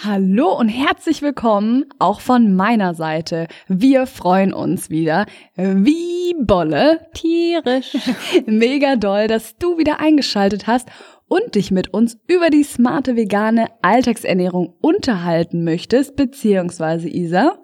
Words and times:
Hallo 0.00 0.56
und 0.56 0.68
herzlich 0.68 1.22
willkommen 1.22 1.86
auch 1.98 2.20
von 2.20 2.54
meiner 2.54 2.94
Seite. 2.94 3.48
Wir 3.66 4.06
freuen 4.06 4.52
uns 4.52 4.90
wieder 4.90 5.26
wie 5.56 6.36
Bolle. 6.38 7.08
Tierisch. 7.14 7.96
Mega 8.46 8.94
doll, 8.94 9.26
dass 9.26 9.56
du 9.56 9.76
wieder 9.76 9.98
eingeschaltet 9.98 10.68
hast 10.68 10.88
und 11.26 11.56
dich 11.56 11.72
mit 11.72 11.92
uns 11.92 12.16
über 12.28 12.48
die 12.48 12.62
smarte 12.62 13.16
vegane 13.16 13.66
Alltagsernährung 13.82 14.72
unterhalten 14.80 15.64
möchtest, 15.64 16.14
beziehungsweise 16.14 17.08
Isa. 17.08 17.58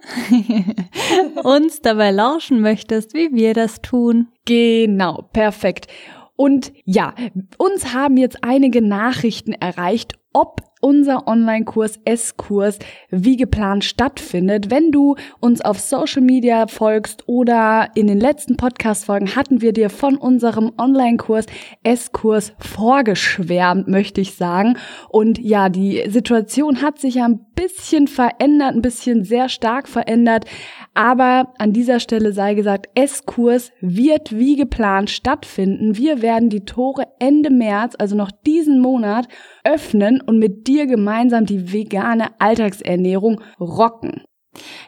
uns 1.45 1.82
dabei 1.82 2.10
lauschen 2.10 2.60
möchtest, 2.60 3.15
wie 3.15 3.32
wir 3.32 3.55
das 3.55 3.80
tun. 3.80 4.27
Genau, 4.45 5.29
perfekt. 5.32 5.87
Und 6.35 6.73
ja, 6.85 7.15
uns 7.59 7.95
haben 7.95 8.16
jetzt 8.16 8.43
einige 8.43 8.82
Nachrichten 8.82 9.52
erreicht, 9.52 10.15
ob 10.34 10.61
unser 10.84 11.27
Online-Kurs 11.27 11.98
S-Kurs 12.05 12.79
wie 13.09 13.38
geplant 13.38 13.84
stattfindet. 13.84 14.70
Wenn 14.70 14.93
du 14.93 15.16
uns 15.40 15.63
auf 15.63 15.80
Social 15.80 16.21
Media 16.21 16.66
folgst 16.66 17.27
oder 17.27 17.88
in 17.95 18.07
den 18.07 18.21
letzten 18.21 18.59
Podcast-Folgen 18.59 19.35
hatten 19.35 19.62
wir 19.62 19.73
dir 19.73 19.88
von 19.88 20.16
unserem 20.16 20.73
Online-Kurs 20.77 21.46
S-Kurs 21.85 22.52
vorgeschwärmt, 22.59 23.88
möchte 23.88 24.21
ich 24.21 24.35
sagen. 24.35 24.77
Und 25.09 25.38
ja, 25.38 25.71
die 25.71 26.05
Situation 26.09 26.82
hat 26.82 26.99
sich 26.99 27.23
ein 27.23 27.46
bisschen 27.55 28.07
verändert, 28.07 28.74
ein 28.74 28.82
bisschen 28.82 29.24
sehr 29.24 29.49
stark 29.49 29.88
verändert. 29.88 30.45
Aber 30.93 31.55
an 31.57 31.73
dieser 31.73 31.99
Stelle 31.99 32.32
sei 32.35 32.52
gesagt, 32.52 32.90
S-Kurs 32.95 33.73
wird 33.80 34.37
wie 34.37 34.57
geplant 34.57 35.09
stattfinden. 35.09 35.96
Wir 35.96 36.21
werden 36.21 36.51
die 36.51 36.66
Tore 36.66 37.07
Ende 37.21 37.49
März, 37.49 37.95
also 37.99 38.16
noch 38.16 38.30
diesen 38.30 38.80
Monat, 38.80 39.29
öffnen 39.65 40.20
und 40.20 40.38
mit 40.38 40.66
dir 40.66 40.87
gemeinsam 40.87 41.46
die 41.46 41.73
vegane 41.73 42.29
Alltagsernährung 42.38 43.40
rocken. 43.59 44.23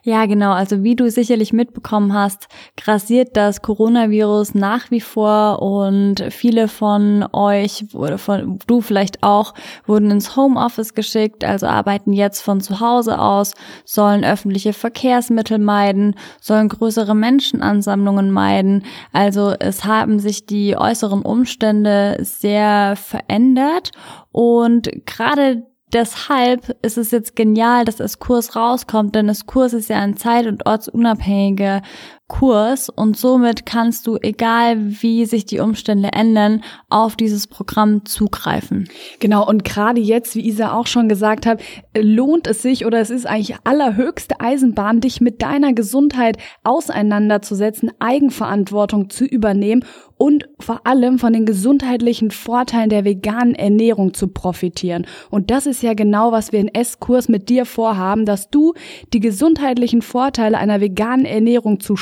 Ja, 0.03 0.27
genau. 0.27 0.53
Also 0.53 0.83
wie 0.83 0.97
du 0.97 1.11
sicherlich 1.11 1.53
mitbekommen 1.53 2.13
hast, 2.13 2.49
grassiert 2.77 3.37
das 3.37 3.63
Coronavirus 3.63 4.55
nach 4.55 4.91
wie 4.91 5.01
vor 5.01 5.63
und 5.63 6.25
viele 6.31 6.69
von 6.69 7.27
euch, 7.33 7.87
oder 7.95 8.19
von 8.19 8.59
du 8.67 8.81
vielleicht 8.81 9.23
auch, 9.23 9.55
wurden 9.87 10.11
ins 10.11 10.37
Homeoffice 10.37 10.95
geschickt, 10.95 11.45
also 11.45 11.67
arbeiten 11.67 12.13
jetzt 12.13 12.41
von 12.41 12.61
zu 12.61 12.81
Hause 12.81 13.19
aus, 13.19 13.55
sollen 13.85 14.25
öffentliche 14.25 14.73
Verkehrsmittel 14.73 15.59
meiden, 15.59 16.15
sollen 16.41 16.69
größere 16.69 17.15
Menschenansammlungen 17.15 18.31
meiden. 18.31 18.85
Also 19.13 19.55
es 19.59 19.85
haben 19.85 20.19
sich 20.21 20.47
die 20.47 20.77
äußeren 20.77 21.23
Umstände 21.23 22.19
sehr 22.21 22.95
verändert 22.97 23.91
und 24.33 24.91
gerade 25.07 25.65
deshalb 25.97 26.77
ist 26.83 26.99
es 26.99 27.11
jetzt 27.11 27.35
genial, 27.37 27.87
dass 27.87 27.97
das 27.97 28.19
Kurs 28.19 28.55
rauskommt, 28.55 29.15
denn 29.15 29.29
das 29.29 29.47
Kurs 29.47 29.73
ist 29.73 29.89
ja 29.89 29.99
ein 29.99 30.17
zeit- 30.17 30.47
und 30.47 30.67
ortsunabhängiger 30.67 31.81
Kurs 32.29 32.89
und 32.89 33.17
somit 33.17 33.67
kannst 33.67 34.07
du, 34.07 34.19
egal 34.21 34.77
wie 35.01 35.27
sich 35.27 35.47
die 35.47 35.61
Umstände 35.61 36.11
ändern, 36.13 36.63
auf 36.89 37.15
dieses 37.15 37.47
Programm 37.47 38.05
zugreifen. 38.05 38.89
Genau, 39.21 39.47
und 39.47 39.65
gerade 39.65 40.01
jetzt, 40.01 40.35
wie 40.35 40.47
Isa 40.47 40.73
auch 40.73 40.89
schon 40.89 41.09
gesagt 41.09 41.47
hat, 41.47 41.63
lohnt 41.97 42.49
es 42.49 42.63
sich 42.63 42.85
oder 42.85 42.99
es 42.99 43.11
ist 43.11 43.27
eigentlich 43.27 43.57
allerhöchste 43.63 44.41
Eisenbahn, 44.41 45.01
dich 45.01 45.21
mit 45.21 45.41
deiner 45.41 45.73
Gesundheit 45.73 46.39
auseinanderzusetzen, 46.65 47.93
Eigenverantwortung 48.01 49.09
zu 49.09 49.25
übernehmen 49.25 49.85
und 50.19 50.49
vor 50.59 50.87
allem 50.87 51.19
von 51.19 51.33
den 51.33 51.45
gesundheitlichen 51.45 52.31
Vorteilen 52.31 52.89
der 52.89 53.05
veganen 53.05 53.55
Ernährung 53.55 54.15
zu 54.15 54.29
profitieren. 54.29 55.07
Und 55.31 55.51
das 55.51 55.67
ist 55.67 55.83
ja 55.83 55.95
genau, 55.95 56.33
was 56.33 56.53
wir 56.53 56.61
in 56.61 56.75
S-Kurs 56.75 57.29
mit 57.29 57.49
dir 57.49 57.67
vorhaben, 57.67 58.25
dass 58.25 58.51
du 58.51 58.73
die 59.13 59.21
gesundheitlichen 59.21 60.03
Vorteile 60.03 60.59
einer 60.59 60.81
veganen 60.81 61.27
Ernährung 61.27 61.81
zu 61.81 61.97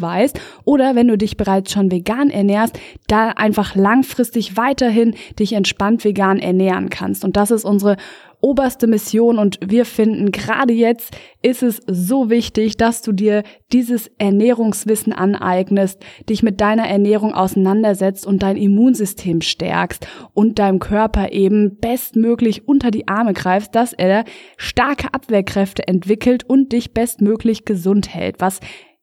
weißt 0.00 0.38
oder 0.64 0.94
wenn 0.94 1.08
du 1.08 1.16
dich 1.16 1.36
bereits 1.36 1.72
schon 1.72 1.90
vegan 1.90 2.30
ernährst, 2.30 2.78
da 3.06 3.28
einfach 3.30 3.74
langfristig 3.74 4.56
weiterhin 4.56 5.14
dich 5.38 5.52
entspannt 5.52 6.04
vegan 6.04 6.38
ernähren 6.38 6.90
kannst. 6.90 7.24
Und 7.24 7.36
das 7.36 7.50
ist 7.50 7.64
unsere 7.64 7.96
oberste 8.42 8.88
Mission 8.88 9.38
und 9.38 9.58
wir 9.64 9.86
finden, 9.86 10.32
gerade 10.32 10.74
jetzt 10.74 11.16
ist 11.42 11.62
es 11.62 11.80
so 11.86 12.28
wichtig, 12.28 12.76
dass 12.76 13.00
du 13.00 13.12
dir 13.12 13.44
dieses 13.72 14.10
Ernährungswissen 14.18 15.12
aneignest, 15.12 16.04
dich 16.28 16.42
mit 16.42 16.60
deiner 16.60 16.88
Ernährung 16.88 17.34
auseinandersetzt 17.34 18.26
und 18.26 18.42
dein 18.42 18.56
Immunsystem 18.56 19.40
stärkst 19.40 20.06
und 20.34 20.58
deinem 20.58 20.80
Körper 20.80 21.30
eben 21.30 21.76
bestmöglich 21.76 22.66
unter 22.66 22.90
die 22.90 23.06
Arme 23.06 23.32
greifst, 23.32 23.74
dass 23.76 23.92
er 23.92 24.24
starke 24.56 25.14
Abwehrkräfte 25.14 25.86
entwickelt 25.86 26.42
und 26.44 26.72
dich 26.72 26.92
bestmöglich 26.92 27.64
gesund 27.64 28.12
hält, 28.12 28.40
was 28.40 28.58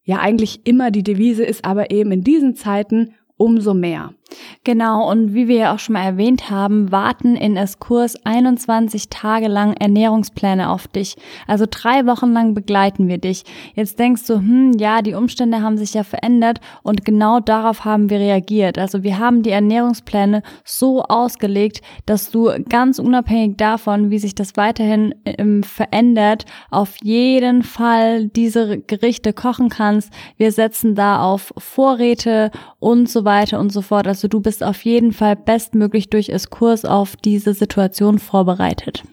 ja 0.09 0.17
eigentlich 0.17 0.61
immer 0.63 0.89
die 0.89 1.03
Devise 1.03 1.43
ist, 1.43 1.63
aber 1.63 1.91
eben 1.91 2.11
in 2.11 2.23
diesen 2.23 2.55
Zeiten 2.55 3.13
umso 3.37 3.75
mehr. 3.75 4.15
Genau, 4.63 5.09
und 5.09 5.33
wie 5.33 5.47
wir 5.47 5.55
ja 5.55 5.73
auch 5.73 5.79
schon 5.79 5.93
mal 5.93 6.03
erwähnt 6.03 6.49
haben, 6.49 6.91
warten 6.91 7.35
in 7.35 7.55
S-Kurs 7.55 8.15
21 8.25 9.09
Tage 9.09 9.47
lang 9.47 9.73
Ernährungspläne 9.73 10.69
auf 10.69 10.87
dich. 10.87 11.15
Also 11.47 11.65
drei 11.69 12.05
Wochen 12.05 12.33
lang 12.33 12.53
begleiten 12.53 13.07
wir 13.07 13.17
dich. 13.17 13.43
Jetzt 13.73 13.99
denkst 13.99 14.27
du, 14.27 14.35
hm, 14.35 14.73
ja, 14.77 15.01
die 15.01 15.13
Umstände 15.13 15.61
haben 15.61 15.77
sich 15.77 15.93
ja 15.93 16.03
verändert 16.03 16.59
und 16.83 17.05
genau 17.05 17.39
darauf 17.39 17.85
haben 17.85 18.09
wir 18.09 18.19
reagiert. 18.19 18.77
Also 18.77 19.03
wir 19.03 19.17
haben 19.17 19.43
die 19.43 19.51
Ernährungspläne 19.51 20.43
so 20.63 21.03
ausgelegt, 21.03 21.81
dass 22.05 22.31
du 22.31 22.51
ganz 22.67 22.99
unabhängig 22.99 23.57
davon, 23.57 24.11
wie 24.11 24.19
sich 24.19 24.35
das 24.35 24.57
weiterhin 24.57 25.15
ähm, 25.25 25.63
verändert, 25.63 26.45
auf 26.69 26.95
jeden 27.01 27.63
Fall 27.63 28.27
diese 28.27 28.79
Gerichte 28.79 29.33
kochen 29.33 29.69
kannst. 29.69 30.11
Wir 30.37 30.51
setzen 30.51 30.95
da 30.95 31.23
auf 31.23 31.53
Vorräte 31.57 32.51
und 32.79 33.09
so 33.09 33.25
weiter 33.25 33.59
und 33.59 33.71
so 33.71 33.81
fort. 33.81 34.07
Also 34.07 34.18
du 34.27 34.39
bist 34.39 34.63
auf 34.63 34.83
jeden 34.85 35.11
Fall 35.13 35.35
bestmöglich 35.35 36.09
durch 36.09 36.29
S-Kurs 36.29 36.85
auf 36.85 37.15
diese 37.15 37.53
Situation 37.53 38.19
vorbereitet. 38.19 39.03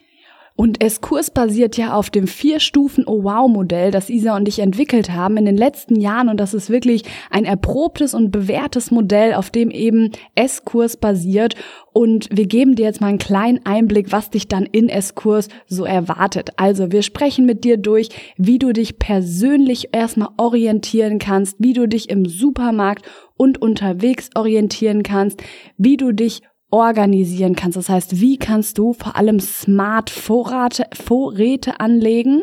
Und 0.56 0.82
S-Kurs 0.82 1.30
basiert 1.30 1.76
ja 1.76 1.92
auf 1.92 2.08
dem 2.08 2.26
Vier-Stufen-Oh-Wow-Modell, 2.26 3.90
das 3.90 4.08
Isa 4.08 4.34
und 4.36 4.48
ich 4.48 4.58
entwickelt 4.58 5.10
haben 5.10 5.36
in 5.36 5.44
den 5.44 5.56
letzten 5.56 6.00
Jahren. 6.00 6.30
Und 6.30 6.40
das 6.40 6.54
ist 6.54 6.70
wirklich 6.70 7.02
ein 7.30 7.44
erprobtes 7.44 8.14
und 8.14 8.30
bewährtes 8.30 8.90
Modell, 8.90 9.34
auf 9.34 9.50
dem 9.50 9.70
eben 9.70 10.12
S-Kurs 10.34 10.96
basiert. 10.96 11.56
Und 11.92 12.28
wir 12.32 12.46
geben 12.46 12.74
dir 12.74 12.86
jetzt 12.86 13.02
mal 13.02 13.08
einen 13.08 13.18
kleinen 13.18 13.66
Einblick, 13.66 14.12
was 14.12 14.30
dich 14.30 14.48
dann 14.48 14.64
in 14.64 14.88
S-Kurs 14.88 15.48
so 15.66 15.84
erwartet. 15.84 16.50
Also 16.56 16.90
wir 16.90 17.02
sprechen 17.02 17.44
mit 17.44 17.62
dir 17.64 17.76
durch, 17.76 18.08
wie 18.38 18.58
du 18.58 18.72
dich 18.72 18.98
persönlich 18.98 19.90
erstmal 19.92 20.30
orientieren 20.38 21.18
kannst, 21.18 21.56
wie 21.58 21.74
du 21.74 21.86
dich 21.86 22.08
im 22.08 22.24
Supermarkt 22.24 23.04
und 23.36 23.60
unterwegs 23.60 24.30
orientieren 24.34 25.02
kannst, 25.02 25.42
wie 25.76 25.98
du 25.98 26.12
dich 26.12 26.40
organisieren 26.70 27.56
kannst. 27.56 27.76
Das 27.76 27.88
heißt, 27.88 28.20
wie 28.20 28.38
kannst 28.38 28.78
du 28.78 28.92
vor 28.92 29.16
allem 29.16 29.40
smart 29.40 30.10
Vorrate, 30.10 30.84
Vorräte 30.92 31.80
anlegen? 31.80 32.42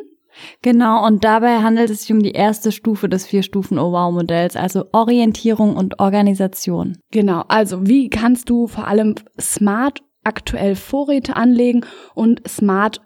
Genau, 0.62 1.06
und 1.06 1.24
dabei 1.24 1.59
handelt 1.59 1.89
es 1.89 2.01
sich 2.01 2.12
um 2.12 2.24
die 2.24 2.31
erste 2.31 2.71
Stufe 2.71 3.07
des 3.07 3.27
Vier-Stufen-Oh-Wow-Modells, 3.27 4.56
also 4.56 4.86
Orientierung 4.92 5.75
und 5.75 6.00
Organisation. 6.00 6.97
Genau, 7.12 7.44
also 7.47 7.86
wie 7.86 8.09
kannst 8.09 8.50
du 8.50 8.68
vor 8.68 8.88
allem 8.88 9.15
smart 9.39 10.01
aktuell 10.24 10.75
Vorräte 10.75 11.36
anlegen 11.36 11.86
und 12.15 12.47
smart 12.47 13.01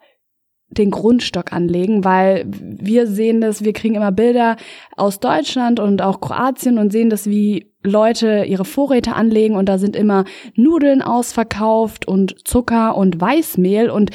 den 0.70 0.92
Grundstock 0.92 1.54
anlegen, 1.54 2.04
weil 2.04 2.46
wir 2.48 3.08
sehen 3.08 3.42
das, 3.42 3.64
wir 3.64 3.74
kriegen 3.74 3.96
immer 3.96 4.12
Bilder 4.12 4.58
aus 4.96 5.20
Deutschland 5.20 5.80
und 5.80 6.02
auch 6.02 6.20
Kroatien 6.20 6.78
und 6.78 6.92
sehen 6.92 7.10
das, 7.10 7.28
wie 7.28 7.72
Leute 7.84 8.44
ihre 8.46 8.66
Vorräte 8.66 9.14
anlegen 9.14 9.56
und 9.56 9.70
da 9.70 9.78
sind 9.78 9.96
immer 9.96 10.26
Nudeln 10.56 11.02
ausverkauft 11.02 12.08
und 12.08 12.48
Zucker 12.48 12.98
und 12.98 13.20
Weißmehl 13.20 13.90
und 13.90 14.12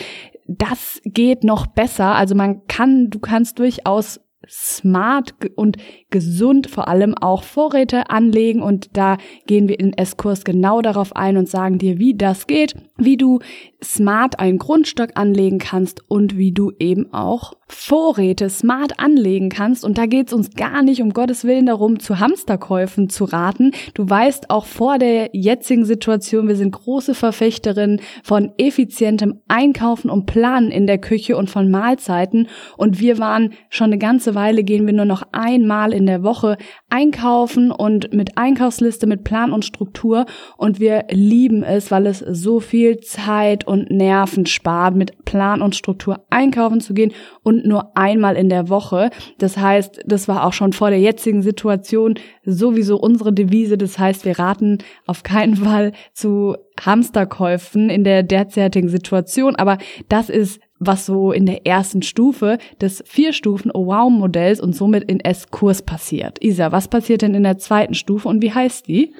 das 0.46 1.00
geht 1.04 1.44
noch 1.44 1.66
besser. 1.66 2.14
Also 2.14 2.34
man 2.34 2.66
kann, 2.66 3.08
du 3.08 3.18
kannst 3.18 3.58
durchaus 3.58 4.20
smart 4.48 5.34
und 5.54 5.76
gesund 6.12 6.70
vor 6.70 6.86
allem 6.86 7.16
auch 7.16 7.42
Vorräte 7.42 8.08
anlegen 8.10 8.62
und 8.62 8.96
da 8.96 9.16
gehen 9.46 9.66
wir 9.68 9.80
in 9.80 9.92
S-Kurs 9.92 10.44
genau 10.44 10.80
darauf 10.80 11.16
ein 11.16 11.36
und 11.36 11.48
sagen 11.48 11.78
dir, 11.78 11.98
wie 11.98 12.14
das 12.14 12.46
geht. 12.46 12.76
wie 13.04 13.16
du 13.16 13.40
smart 13.82 14.38
einen 14.38 14.58
Grundstock 14.58 15.10
anlegen 15.14 15.58
kannst 15.58 16.02
und 16.08 16.36
wie 16.36 16.52
du 16.52 16.72
eben 16.78 17.12
auch 17.12 17.54
Vorräte 17.66 18.50
smart 18.50 19.00
anlegen 19.00 19.48
kannst. 19.48 19.84
Und 19.84 19.98
da 19.98 20.06
geht 20.06 20.28
es 20.28 20.32
uns 20.32 20.50
gar 20.54 20.82
nicht 20.82 21.02
um 21.02 21.12
Gottes 21.12 21.44
Willen 21.44 21.66
darum, 21.66 21.98
zu 21.98 22.20
Hamsterkäufen 22.20 23.08
zu 23.08 23.24
raten. 23.24 23.72
Du 23.94 24.08
weißt 24.08 24.50
auch 24.50 24.66
vor 24.66 24.98
der 24.98 25.30
jetzigen 25.32 25.84
Situation, 25.84 26.48
wir 26.48 26.56
sind 26.56 26.72
große 26.72 27.14
Verfechterinnen 27.14 28.00
von 28.22 28.52
effizientem 28.58 29.40
Einkaufen 29.48 30.10
und 30.10 30.26
Planen 30.26 30.70
in 30.70 30.86
der 30.86 30.98
Küche 30.98 31.36
und 31.36 31.50
von 31.50 31.70
Mahlzeiten. 31.70 32.48
Und 32.76 33.00
wir 33.00 33.18
waren 33.18 33.54
schon 33.70 33.86
eine 33.86 33.98
ganze 33.98 34.34
Weile, 34.34 34.64
gehen 34.64 34.86
wir 34.86 34.94
nur 34.94 35.06
noch 35.06 35.22
einmal 35.32 35.92
in 35.92 36.01
der 36.06 36.22
Woche 36.22 36.56
einkaufen 36.90 37.70
und 37.70 38.12
mit 38.12 38.36
Einkaufsliste, 38.36 39.06
mit 39.06 39.24
Plan 39.24 39.52
und 39.52 39.64
Struktur. 39.64 40.26
Und 40.56 40.80
wir 40.80 41.06
lieben 41.10 41.62
es, 41.62 41.90
weil 41.90 42.06
es 42.06 42.18
so 42.18 42.60
viel 42.60 43.00
Zeit 43.00 43.66
und 43.66 43.90
Nerven 43.90 44.46
spart, 44.46 44.94
mit 44.94 45.24
Plan 45.24 45.62
und 45.62 45.76
Struktur 45.76 46.24
einkaufen 46.30 46.80
zu 46.80 46.94
gehen 46.94 47.12
und 47.42 47.64
nur 47.64 47.96
einmal 47.96 48.36
in 48.36 48.48
der 48.48 48.68
Woche. 48.68 49.10
Das 49.38 49.56
heißt, 49.56 50.02
das 50.06 50.28
war 50.28 50.44
auch 50.44 50.52
schon 50.52 50.72
vor 50.72 50.90
der 50.90 51.00
jetzigen 51.00 51.42
Situation 51.42 52.14
sowieso 52.44 52.98
unsere 52.98 53.32
Devise. 53.32 53.78
Das 53.78 53.98
heißt, 53.98 54.24
wir 54.24 54.38
raten 54.38 54.78
auf 55.06 55.22
keinen 55.22 55.56
Fall 55.56 55.92
zu 56.12 56.56
Hamsterkäufen 56.80 57.90
in 57.90 58.04
der 58.04 58.22
derzeitigen 58.22 58.88
Situation. 58.88 59.56
Aber 59.56 59.78
das 60.08 60.28
ist 60.28 60.60
was 60.86 61.06
so 61.06 61.32
in 61.32 61.46
der 61.46 61.66
ersten 61.66 62.02
Stufe 62.02 62.58
des 62.80 63.02
Vier-Stufen-Oh-Wow-Modells 63.06 64.60
und 64.60 64.74
somit 64.74 65.04
in 65.04 65.20
S-Kurs 65.20 65.82
passiert. 65.82 66.42
Isa, 66.42 66.72
was 66.72 66.88
passiert 66.88 67.22
denn 67.22 67.34
in 67.34 67.42
der 67.42 67.58
zweiten 67.58 67.94
Stufe 67.94 68.28
und 68.28 68.42
wie 68.42 68.52
heißt 68.52 68.88
die? 68.88 69.14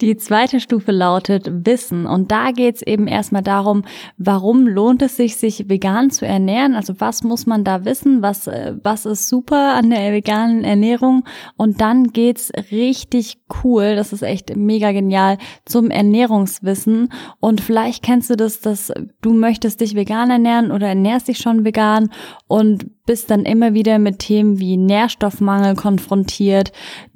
Die 0.00 0.16
zweite 0.16 0.60
Stufe 0.60 0.92
lautet 0.92 1.50
Wissen 1.66 2.06
und 2.06 2.30
da 2.30 2.52
geht 2.52 2.76
es 2.76 2.82
eben 2.82 3.06
erstmal 3.06 3.42
darum, 3.42 3.82
warum 4.18 4.66
lohnt 4.66 5.02
es 5.02 5.16
sich, 5.16 5.36
sich 5.36 5.68
vegan 5.68 6.10
zu 6.10 6.26
ernähren? 6.26 6.74
Also 6.74 6.94
was 6.98 7.22
muss 7.22 7.46
man 7.46 7.64
da 7.64 7.84
wissen? 7.84 8.22
Was, 8.22 8.46
äh, 8.46 8.74
was 8.82 9.06
ist 9.06 9.28
super 9.28 9.74
an 9.74 9.90
der 9.90 10.12
veganen 10.12 10.64
Ernährung? 10.64 11.24
Und 11.56 11.80
dann 11.80 12.08
geht's 12.08 12.52
richtig 12.70 13.38
cool, 13.64 13.96
das 13.96 14.12
ist 14.12 14.22
echt 14.22 14.56
mega 14.56 14.92
genial, 14.92 15.38
zum 15.64 15.90
Ernährungswissen. 15.90 17.12
Und 17.40 17.60
vielleicht 17.60 18.02
kennst 18.02 18.30
du 18.30 18.36
das, 18.36 18.60
dass 18.60 18.92
du 19.20 19.32
möchtest 19.32 19.80
dich 19.80 19.94
vegan 19.94 20.30
ernähren 20.30 20.70
oder 20.70 20.88
ernährst 21.00 21.28
dich 21.28 21.38
schon 21.38 21.64
vegan 21.64 22.10
und 22.46 23.04
bist 23.06 23.30
dann 23.30 23.44
immer 23.44 23.72
wieder 23.72 23.98
mit 23.98 24.18
Themen 24.18 24.58
wie 24.58 24.76
Nährstoffmangel 24.76 25.74
konfrontiert. 25.74 26.72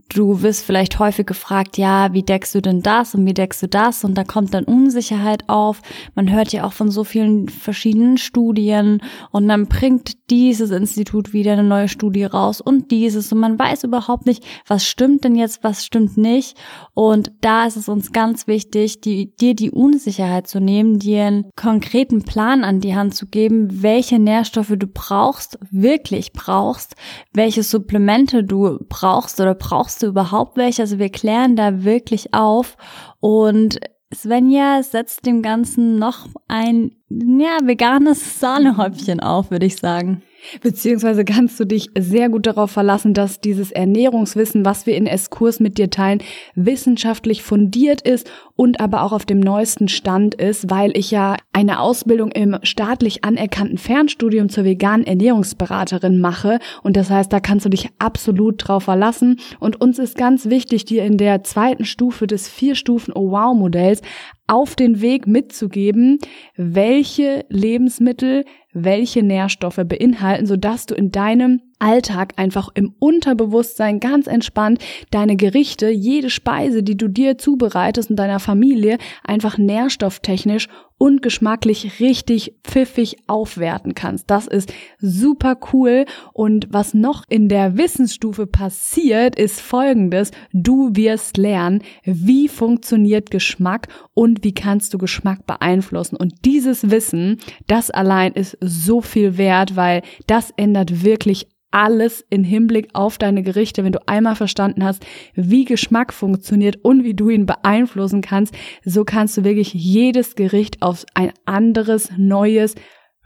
Du 0.08 0.42
wirst 0.42 0.64
vielleicht 0.64 0.98
häufig 0.98 1.26
gefragt, 1.26 1.76
ja, 1.76 2.12
wie 2.12 2.22
deckst 2.22 2.54
du 2.54 2.62
denn 2.62 2.82
das 2.82 3.14
und 3.14 3.26
wie 3.26 3.34
deckst 3.34 3.62
du 3.62 3.68
das? 3.68 4.04
Und 4.04 4.14
da 4.16 4.24
kommt 4.24 4.54
dann 4.54 4.64
Unsicherheit 4.64 5.48
auf. 5.48 5.82
Man 6.14 6.32
hört 6.32 6.52
ja 6.52 6.64
auch 6.64 6.72
von 6.72 6.90
so 6.90 7.04
vielen 7.04 7.48
verschiedenen 7.48 8.16
Studien 8.16 9.02
und 9.32 9.48
dann 9.48 9.66
bringt 9.66 10.23
dieses 10.30 10.70
Institut 10.70 11.32
wieder 11.32 11.52
eine 11.52 11.64
neue 11.64 11.88
Studie 11.88 12.24
raus 12.24 12.60
und 12.60 12.90
dieses 12.90 13.30
und 13.32 13.40
man 13.40 13.58
weiß 13.58 13.84
überhaupt 13.84 14.26
nicht, 14.26 14.44
was 14.66 14.86
stimmt 14.86 15.24
denn 15.24 15.34
jetzt, 15.34 15.62
was 15.62 15.84
stimmt 15.84 16.16
nicht. 16.16 16.56
Und 16.94 17.32
da 17.40 17.66
ist 17.66 17.76
es 17.76 17.88
uns 17.88 18.12
ganz 18.12 18.46
wichtig, 18.46 19.00
die, 19.00 19.34
dir 19.36 19.54
die 19.54 19.70
Unsicherheit 19.70 20.46
zu 20.46 20.60
nehmen, 20.60 20.98
dir 20.98 21.24
einen 21.24 21.50
konkreten 21.56 22.22
Plan 22.22 22.64
an 22.64 22.80
die 22.80 22.94
Hand 22.94 23.14
zu 23.14 23.26
geben, 23.26 23.82
welche 23.82 24.18
Nährstoffe 24.18 24.74
du 24.76 24.86
brauchst, 24.86 25.58
wirklich 25.70 26.32
brauchst, 26.32 26.94
welche 27.32 27.62
Supplemente 27.62 28.44
du 28.44 28.78
brauchst 28.88 29.40
oder 29.40 29.54
brauchst 29.54 30.02
du 30.02 30.06
überhaupt 30.06 30.56
welche. 30.56 30.82
Also 30.82 30.98
wir 30.98 31.10
klären 31.10 31.56
da 31.56 31.84
wirklich 31.84 32.32
auf 32.32 32.76
und 33.20 33.78
Svenja 34.14 34.82
setzt 34.82 35.26
dem 35.26 35.42
Ganzen 35.42 35.98
noch 35.98 36.28
ein, 36.48 36.92
ja, 37.10 37.58
veganes 37.62 38.40
Sahnehäubchen 38.40 39.20
auf, 39.20 39.50
würde 39.50 39.66
ich 39.66 39.76
sagen. 39.76 40.22
Beziehungsweise 40.62 41.24
kannst 41.24 41.58
du 41.58 41.64
dich 41.64 41.90
sehr 41.98 42.28
gut 42.28 42.46
darauf 42.46 42.70
verlassen, 42.70 43.14
dass 43.14 43.40
dieses 43.40 43.72
Ernährungswissen, 43.72 44.64
was 44.64 44.86
wir 44.86 44.96
in 44.96 45.06
S-Kurs 45.06 45.60
mit 45.60 45.78
dir 45.78 45.90
teilen, 45.90 46.22
wissenschaftlich 46.54 47.42
fundiert 47.42 48.02
ist 48.02 48.30
und 48.56 48.80
aber 48.80 49.02
auch 49.02 49.12
auf 49.12 49.24
dem 49.24 49.40
neuesten 49.40 49.88
Stand 49.88 50.34
ist, 50.34 50.70
weil 50.70 50.96
ich 50.96 51.10
ja 51.10 51.36
eine 51.52 51.80
Ausbildung 51.80 52.30
im 52.30 52.56
staatlich 52.62 53.24
anerkannten 53.24 53.78
Fernstudium 53.78 54.48
zur 54.48 54.64
veganen 54.64 55.06
Ernährungsberaterin 55.06 56.20
mache. 56.20 56.58
Und 56.82 56.96
das 56.96 57.10
heißt, 57.10 57.32
da 57.32 57.40
kannst 57.40 57.66
du 57.66 57.70
dich 57.70 57.88
absolut 57.98 58.56
drauf 58.58 58.84
verlassen. 58.84 59.40
Und 59.58 59.80
uns 59.80 59.98
ist 59.98 60.16
ganz 60.16 60.46
wichtig, 60.46 60.84
dir 60.84 61.04
in 61.04 61.18
der 61.18 61.42
zweiten 61.42 61.84
Stufe 61.84 62.26
des 62.26 62.48
Vier-Stufen-Oh-Wow-Modells 62.48 64.02
auf 64.46 64.76
den 64.76 65.00
Weg 65.00 65.26
mitzugeben, 65.26 66.18
welche 66.56 67.44
Lebensmittel 67.48 68.44
welche 68.74 69.22
Nährstoffe 69.22 69.80
beinhalten, 69.86 70.46
sodass 70.46 70.86
du 70.86 70.94
in 70.94 71.12
deinem 71.12 71.60
Alltag 71.78 72.34
einfach 72.36 72.68
im 72.74 72.94
Unterbewusstsein 72.98 74.00
ganz 74.00 74.26
entspannt 74.26 74.82
deine 75.10 75.36
Gerichte, 75.36 75.88
jede 75.90 76.30
Speise, 76.30 76.82
die 76.82 76.96
du 76.96 77.08
dir 77.08 77.38
zubereitest 77.38 78.10
und 78.10 78.16
deiner 78.16 78.40
Familie 78.40 78.98
einfach 79.24 79.58
nährstofftechnisch 79.58 80.68
und 80.96 81.22
geschmacklich 81.22 82.00
richtig 82.00 82.54
pfiffig 82.62 83.16
aufwerten 83.26 83.94
kannst. 83.94 84.30
Das 84.30 84.46
ist 84.46 84.72
super 84.98 85.58
cool. 85.72 86.06
Und 86.32 86.68
was 86.70 86.94
noch 86.94 87.24
in 87.28 87.48
der 87.48 87.76
Wissensstufe 87.76 88.46
passiert, 88.46 89.36
ist 89.36 89.60
folgendes. 89.60 90.30
Du 90.52 90.90
wirst 90.94 91.36
lernen, 91.36 91.82
wie 92.04 92.48
funktioniert 92.48 93.30
Geschmack 93.30 93.88
und 94.14 94.44
wie 94.44 94.54
kannst 94.54 94.94
du 94.94 94.98
Geschmack 94.98 95.46
beeinflussen. 95.46 96.16
Und 96.16 96.44
dieses 96.44 96.90
Wissen, 96.90 97.38
das 97.66 97.90
allein 97.90 98.32
ist 98.32 98.56
so 98.60 99.00
viel 99.00 99.36
wert, 99.36 99.76
weil 99.76 100.02
das 100.26 100.52
ändert 100.56 101.04
wirklich 101.04 101.48
alles 101.74 102.24
in 102.30 102.44
Hinblick 102.44 102.88
auf 102.92 103.18
deine 103.18 103.42
Gerichte, 103.42 103.84
wenn 103.84 103.92
du 103.92 104.06
einmal 104.06 104.36
verstanden 104.36 104.84
hast, 104.84 105.04
wie 105.34 105.64
Geschmack 105.64 106.12
funktioniert 106.12 106.78
und 106.82 107.02
wie 107.02 107.14
du 107.14 107.30
ihn 107.30 107.46
beeinflussen 107.46 108.20
kannst, 108.20 108.54
so 108.84 109.04
kannst 109.04 109.36
du 109.36 109.44
wirklich 109.44 109.74
jedes 109.74 110.36
Gericht 110.36 110.82
auf 110.82 111.04
ein 111.14 111.32
anderes, 111.44 112.10
neues, 112.16 112.76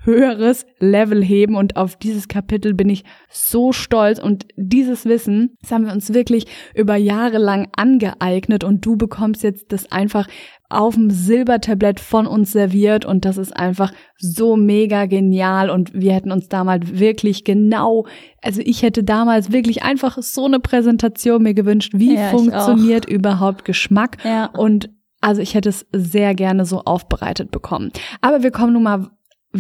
höheres 0.09 0.65
Level 0.81 1.23
heben 1.23 1.55
und 1.55 1.77
auf 1.77 1.97
dieses 1.97 2.29
Kapitel 2.29 2.73
bin 2.73 2.89
ich 2.89 3.05
so 3.31 3.73
stolz 3.73 4.19
und 4.19 4.47
dieses 4.57 5.05
Wissen, 5.05 5.57
das 5.61 5.71
haben 5.71 5.85
wir 5.85 5.93
uns 5.93 6.15
wirklich 6.15 6.47
über 6.75 6.97
Jahre 6.97 7.37
lang 7.37 7.69
angeeignet 7.77 8.65
und 8.65 8.85
du 8.85 8.97
bekommst 8.97 9.43
jetzt 9.43 9.71
das 9.71 9.93
einfach 9.93 10.27
auf 10.71 10.95
dem 10.95 11.11
Silbertablett 11.11 12.01
von 12.01 12.27
uns 12.27 12.53
serviert 12.53 13.05
und 13.05 13.25
das 13.25 13.37
ist 13.37 13.55
einfach 13.55 13.93
so 14.17 14.57
mega 14.57 15.07
genial 15.07 15.71
und 15.71 15.93
wir 15.95 16.15
hätten 16.15 16.33
uns 16.33 16.49
damals 16.49 16.99
wirklich 16.99 17.45
genau, 17.45 18.07
also 18.43 18.63
ich 18.65 18.83
hätte 18.83 19.05
damals 19.05 19.53
wirklich 19.53 19.83
einfach 19.83 20.19
so 20.21 20.47
eine 20.47 20.61
Präsentation 20.61 21.43
mir 21.43 21.55
gewünscht, 21.55 21.93
wie 21.97 22.15
ja, 22.15 22.29
funktioniert 22.29 23.07
überhaupt 23.07 23.65
Geschmack 23.65 24.17
ja. 24.25 24.47
und 24.47 24.91
also 25.21 25.43
ich 25.43 25.55
hätte 25.55 25.69
es 25.69 25.87
sehr 25.93 26.35
gerne 26.35 26.65
so 26.65 26.83
aufbereitet 26.83 27.51
bekommen. 27.51 27.91
Aber 28.21 28.43
wir 28.43 28.51
kommen 28.51 28.73
nun 28.73 28.85
mal 28.85 29.11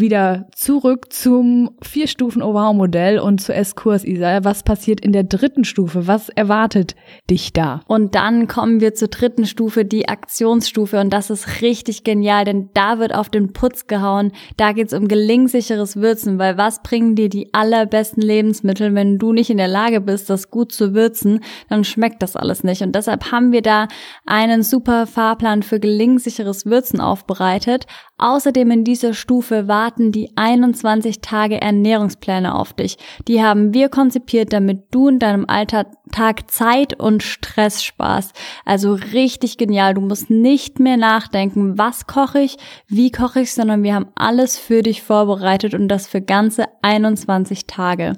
wieder 0.01 0.47
zurück 0.55 1.13
zum 1.13 1.71
Vier-Stufen-Overall-Modell 1.83 3.19
und 3.19 3.41
zu 3.41 3.53
S-Kurs, 3.55 4.05
Isa. 4.05 4.45
Was 4.45 4.63
passiert 4.63 5.01
in 5.01 5.13
der 5.13 5.25
dritten 5.25 5.65
Stufe? 5.65 6.07
Was 6.07 6.29
erwartet 6.29 6.95
dich 7.31 7.53
da? 7.53 7.81
Und 7.87 8.15
dann 8.15 8.47
kommen 8.47 8.81
wir 8.81 8.95
zur 8.95 9.09
dritten 9.09 9.47
Stufe, 9.47 9.85
die 9.85 10.09
Aktionsstufe. 10.09 11.01
Und 11.01 11.13
das 11.13 11.31
ist 11.31 11.63
richtig 11.63 12.05
genial, 12.05 12.45
denn 12.45 12.71
da 12.75 12.99
wird 12.99 13.15
auf 13.15 13.29
den 13.29 13.53
Putz 13.53 13.87
gehauen. 13.87 14.33
Da 14.57 14.73
geht's 14.73 14.93
um 14.93 15.09
gelingsicheres 15.09 15.97
Würzen, 15.97 16.39
weil 16.39 16.57
was 16.57 16.83
bringen 16.83 17.15
dir 17.15 17.29
die 17.29 17.53
allerbesten 17.55 18.23
Lebensmittel, 18.23 18.95
wenn 18.95 19.19
du 19.19 19.33
nicht 19.33 19.51
in 19.51 19.59
der 19.59 19.69
Lage 19.69 20.01
bist, 20.01 20.31
das 20.31 20.51
gut 20.51 20.73
zu 20.73 20.95
würzen, 20.95 21.41
dann 21.69 21.85
schmeckt 21.85 22.23
das 22.23 22.37
alles 22.37 22.65
nicht. 22.65 22.83
Und 22.83 22.95
deshalb 22.95 23.33
haben 23.33 23.53
wir 23.53 23.63
da 23.63 23.89
einen 24.27 24.63
super 24.63 25.07
Fahrplan 25.07 25.63
für 25.63 25.81
gelingsicheres 25.81 26.67
Würzen 26.67 27.01
aufbereitet. 27.01 27.87
Außerdem 28.19 28.73
in 28.73 28.85
dieser 28.85 29.15
Stufe 29.15 29.69
warten 29.89 30.13
die 30.13 30.29
21 30.37 31.23
Tage 31.23 31.63
Ernährungspläne 31.63 32.55
auf 32.55 32.75
dich. 32.75 32.99
Die 33.27 33.43
haben 33.43 33.73
wir 33.73 33.89
konzipiert, 33.89 34.53
damit 34.53 34.83
du 34.91 35.09
in 35.09 35.19
deinem 35.19 35.47
Alltag 35.49 35.87
Zeit 36.51 36.99
und 37.01 37.23
Stress 37.23 37.83
sparst. 37.83 38.35
Also 38.67 38.93
richtig 38.93 39.57
genial. 39.57 39.95
Du 39.95 40.03
musst 40.03 40.29
nicht 40.29 40.79
mehr 40.79 40.99
nachdenken, 40.99 41.79
was 41.79 42.07
koche 42.07 42.41
ich, 42.41 42.59
wie 42.87 43.11
koche 43.11 43.41
ich, 43.41 43.55
sondern 43.55 43.83
wir 43.83 43.95
haben 43.95 44.09
alles 44.15 44.59
für 44.59 44.83
dich 44.83 45.03
vorbereitet 45.03 45.73
und 45.73 45.89
das 45.89 46.07
für 46.07 46.21
ganze 46.21 46.65
21 46.83 47.67
Tage. 47.67 48.15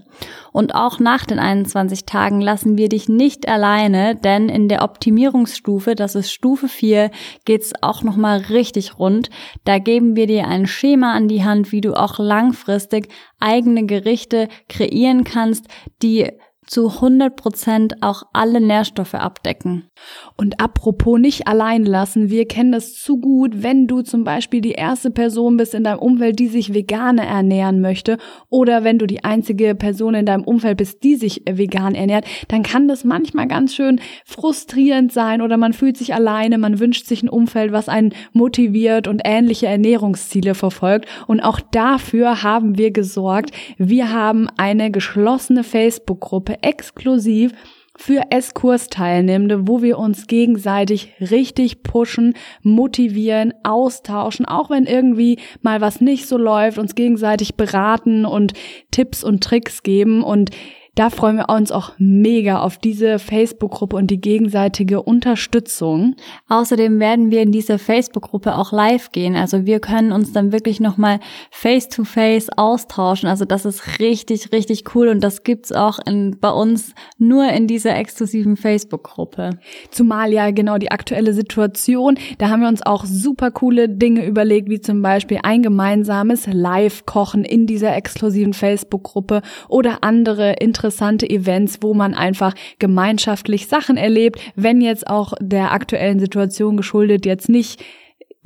Und 0.53 0.75
auch 0.75 0.99
nach 0.99 1.25
den 1.25 1.39
21 1.39 2.05
Tagen 2.05 2.41
lassen 2.41 2.77
wir 2.77 2.89
dich 2.89 3.09
nicht 3.09 3.49
alleine, 3.49 4.17
denn 4.17 4.49
in 4.49 4.69
der 4.69 4.83
Optimierungsstufe, 4.83 5.95
das 5.95 6.15
ist 6.15 6.33
Stufe 6.33 6.69
4, 6.69 7.11
geht's 7.45 7.73
auch 7.83 8.03
nochmal 8.03 8.39
richtig 8.51 8.99
rund. 8.99 9.31
Da 9.65 9.79
geben 9.79 10.17
wir 10.17 10.27
dir 10.27 10.49
ein 10.49 10.67
Schema 10.67 11.13
an 11.13 11.29
die 11.29 11.45
Hand, 11.45 11.50
wie 11.71 11.81
du 11.81 11.95
auch 11.95 12.19
langfristig 12.19 13.09
eigene 13.39 13.87
Gerichte 13.87 14.49
kreieren 14.69 15.25
kannst, 15.25 15.67
die 16.03 16.29
zu 16.71 16.87
100 16.87 17.35
Prozent 17.35 17.97
auch 18.01 18.23
alle 18.33 18.61
Nährstoffe 18.61 19.15
abdecken. 19.15 19.89
Und 20.37 20.61
apropos 20.61 21.19
nicht 21.19 21.49
allein 21.49 21.85
lassen, 21.85 22.31
wir 22.31 22.47
kennen 22.47 22.71
das 22.71 22.95
zu 22.95 23.19
gut, 23.21 23.65
wenn 23.65 23.89
du 23.89 24.03
zum 24.03 24.23
Beispiel 24.23 24.61
die 24.61 24.73
erste 24.73 25.11
Person 25.11 25.57
bist 25.57 25.75
in 25.75 25.83
deinem 25.83 25.99
Umfeld, 25.99 26.39
die 26.39 26.47
sich 26.47 26.73
vegane 26.73 27.27
ernähren 27.27 27.81
möchte 27.81 28.19
oder 28.51 28.85
wenn 28.85 28.99
du 28.99 29.09
die 29.09 29.25
einzige 29.25 29.75
Person 29.75 30.15
in 30.15 30.27
deinem 30.27 30.45
Umfeld 30.45 30.79
bist, 30.79 31.03
die 31.03 31.17
sich 31.17 31.43
vegan 31.51 31.97
ernährt, 31.97 32.25
dann 32.47 32.63
kann 32.63 32.87
das 32.87 33.03
manchmal 33.03 33.49
ganz 33.49 33.75
schön 33.75 34.01
frustrierend 34.25 35.13
sein 35.13 35.43
oder 35.43 35.57
man 35.57 35.73
fühlt 35.73 35.97
sich 35.97 36.15
alleine, 36.15 36.57
man 36.57 36.79
wünscht 36.79 37.07
sich 37.07 37.25
ein 37.25 37.29
Umfeld, 37.29 37.73
was 37.73 37.89
einen 37.89 38.15
motiviert 38.33 39.09
und 39.09 39.23
ähnliche 39.25 39.67
Ernährungsziele 39.67 40.55
verfolgt. 40.55 41.07
Und 41.27 41.41
auch 41.41 41.59
dafür 41.59 42.45
haben 42.45 42.79
wir 42.79 42.93
gesorgt. 42.93 43.51
Wir 43.77 44.13
haben 44.13 44.47
eine 44.57 44.93
geschlossene 44.93 45.65
Facebook-Gruppe 45.65 46.60
exklusiv 46.63 47.53
für 47.97 48.23
S-Kurs-Teilnehmende, 48.31 49.69
wo 49.69 49.83
wir 49.83 49.99
uns 49.99 50.27
gegenseitig 50.27 51.13
richtig 51.21 51.83
pushen, 51.83 52.35
motivieren, 52.63 53.53
austauschen, 53.63 54.47
auch 54.47 54.71
wenn 54.71 54.87
irgendwie 54.87 55.39
mal 55.61 55.83
was 55.83 56.01
nicht 56.01 56.27
so 56.27 56.39
läuft, 56.39 56.79
uns 56.79 56.95
gegenseitig 56.95 57.57
beraten 57.57 58.25
und 58.25 58.55
Tipps 58.91 59.23
und 59.23 59.45
Tricks 59.45 59.83
geben. 59.83 60.23
Und 60.23 60.51
da 60.97 61.09
freuen 61.09 61.37
wir 61.37 61.49
uns 61.49 61.71
auch 61.71 61.93
mega 61.99 62.61
auf 62.61 62.77
diese 62.77 63.19
Facebook-Gruppe 63.19 63.97
und 63.97 64.11
die 64.11 64.21
gegenseitige 64.21 65.03
Unterstützung. 65.03 66.17
Außerdem 66.49 66.99
werden 66.99 67.31
wir 67.31 67.43
in 67.43 67.53
dieser 67.53 67.79
Facebook-Gruppe 67.79 68.57
auch 68.57 68.73
live 68.73 69.13
gehen. 69.13 69.37
Also 69.37 69.67
wir 69.67 69.79
können 69.79 70.11
uns 70.11 70.33
dann 70.33 70.53
wirklich 70.53 70.81
nochmal 70.81 71.21
face-to-face 71.53 72.51
austauschen. 72.57 73.29
Also 73.29 73.45
das 73.45 73.65
ist 73.65 74.01
richtig, 74.01 74.53
richtig 74.53 74.95
cool 74.95 75.09
und 75.09 75.23
das 75.23 75.45
gibt's 75.45 75.71
auch 75.71 76.01
in, 76.05 76.39
bei 76.41 76.51
uns 76.51 76.95
nur 77.19 77.49
in 77.51 77.69
dieser 77.69 77.97
exklusiven 77.97 78.57
Facebook-Gruppe. 78.57 79.51
Zumal 79.91 80.33
ja 80.33 80.51
genau 80.51 80.79
die 80.79 80.91
aktuelle 80.91 81.35
Situation, 81.35 82.19
da 82.39 82.49
haben 82.49 82.63
wir 82.63 82.69
uns 82.69 82.85
auch 82.85 83.05
super 83.05 83.53
coole 83.53 83.89
Dinge 83.89 84.27
überlegt, 84.27 84.69
wie 84.69 84.81
zum 84.81 85.03
Beispiel 85.03 85.39
ein 85.45 85.63
gemeinsames 85.63 86.49
Live-Kochen 86.49 87.45
in 87.45 87.67
dieser 87.67 87.95
exklusiven 87.95 88.55
Facebook-Gruppe 88.55 89.43
oder 89.69 90.03
andere 90.03 90.55
interessante 90.55 90.80
interessante 90.81 91.29
Events, 91.29 91.79
wo 91.83 91.93
man 91.93 92.15
einfach 92.15 92.55
gemeinschaftlich 92.79 93.67
Sachen 93.67 93.99
erlebt, 93.99 94.41
wenn 94.57 94.81
jetzt 94.81 95.07
auch 95.07 95.35
der 95.39 95.73
aktuellen 95.73 96.19
Situation 96.19 96.79
geschuldet 96.79 97.27
jetzt 97.27 97.51
nicht 97.51 97.85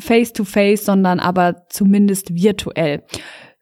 face 0.00 0.32
to 0.32 0.42
face, 0.42 0.84
sondern 0.84 1.20
aber 1.20 1.68
zumindest 1.68 2.34
virtuell. 2.34 3.04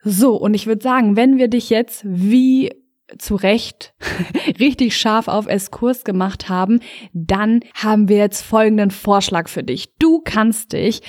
So, 0.03 0.37
und 0.37 0.55
ich 0.55 0.67
würde 0.67 0.83
sagen, 0.83 1.17
wenn 1.17 1.37
wir 1.37 1.49
dich 1.49 1.69
jetzt 1.69 2.03
wie 2.07 2.71
zu 3.19 3.35
Recht 3.35 3.93
richtig 4.59 4.97
scharf 4.97 5.29
auf 5.29 5.47
Eskurs 5.47 6.05
gemacht 6.05 6.49
haben, 6.49 6.81
dann 7.13 7.61
haben 7.75 8.09
wir 8.09 8.17
jetzt 8.17 8.41
folgenden 8.41 8.91
Vorschlag 8.91 9.51
für 9.51 9.63
dich. 9.63 9.95
Du 9.99 10.23
kannst 10.25 10.73
dich 10.73 11.03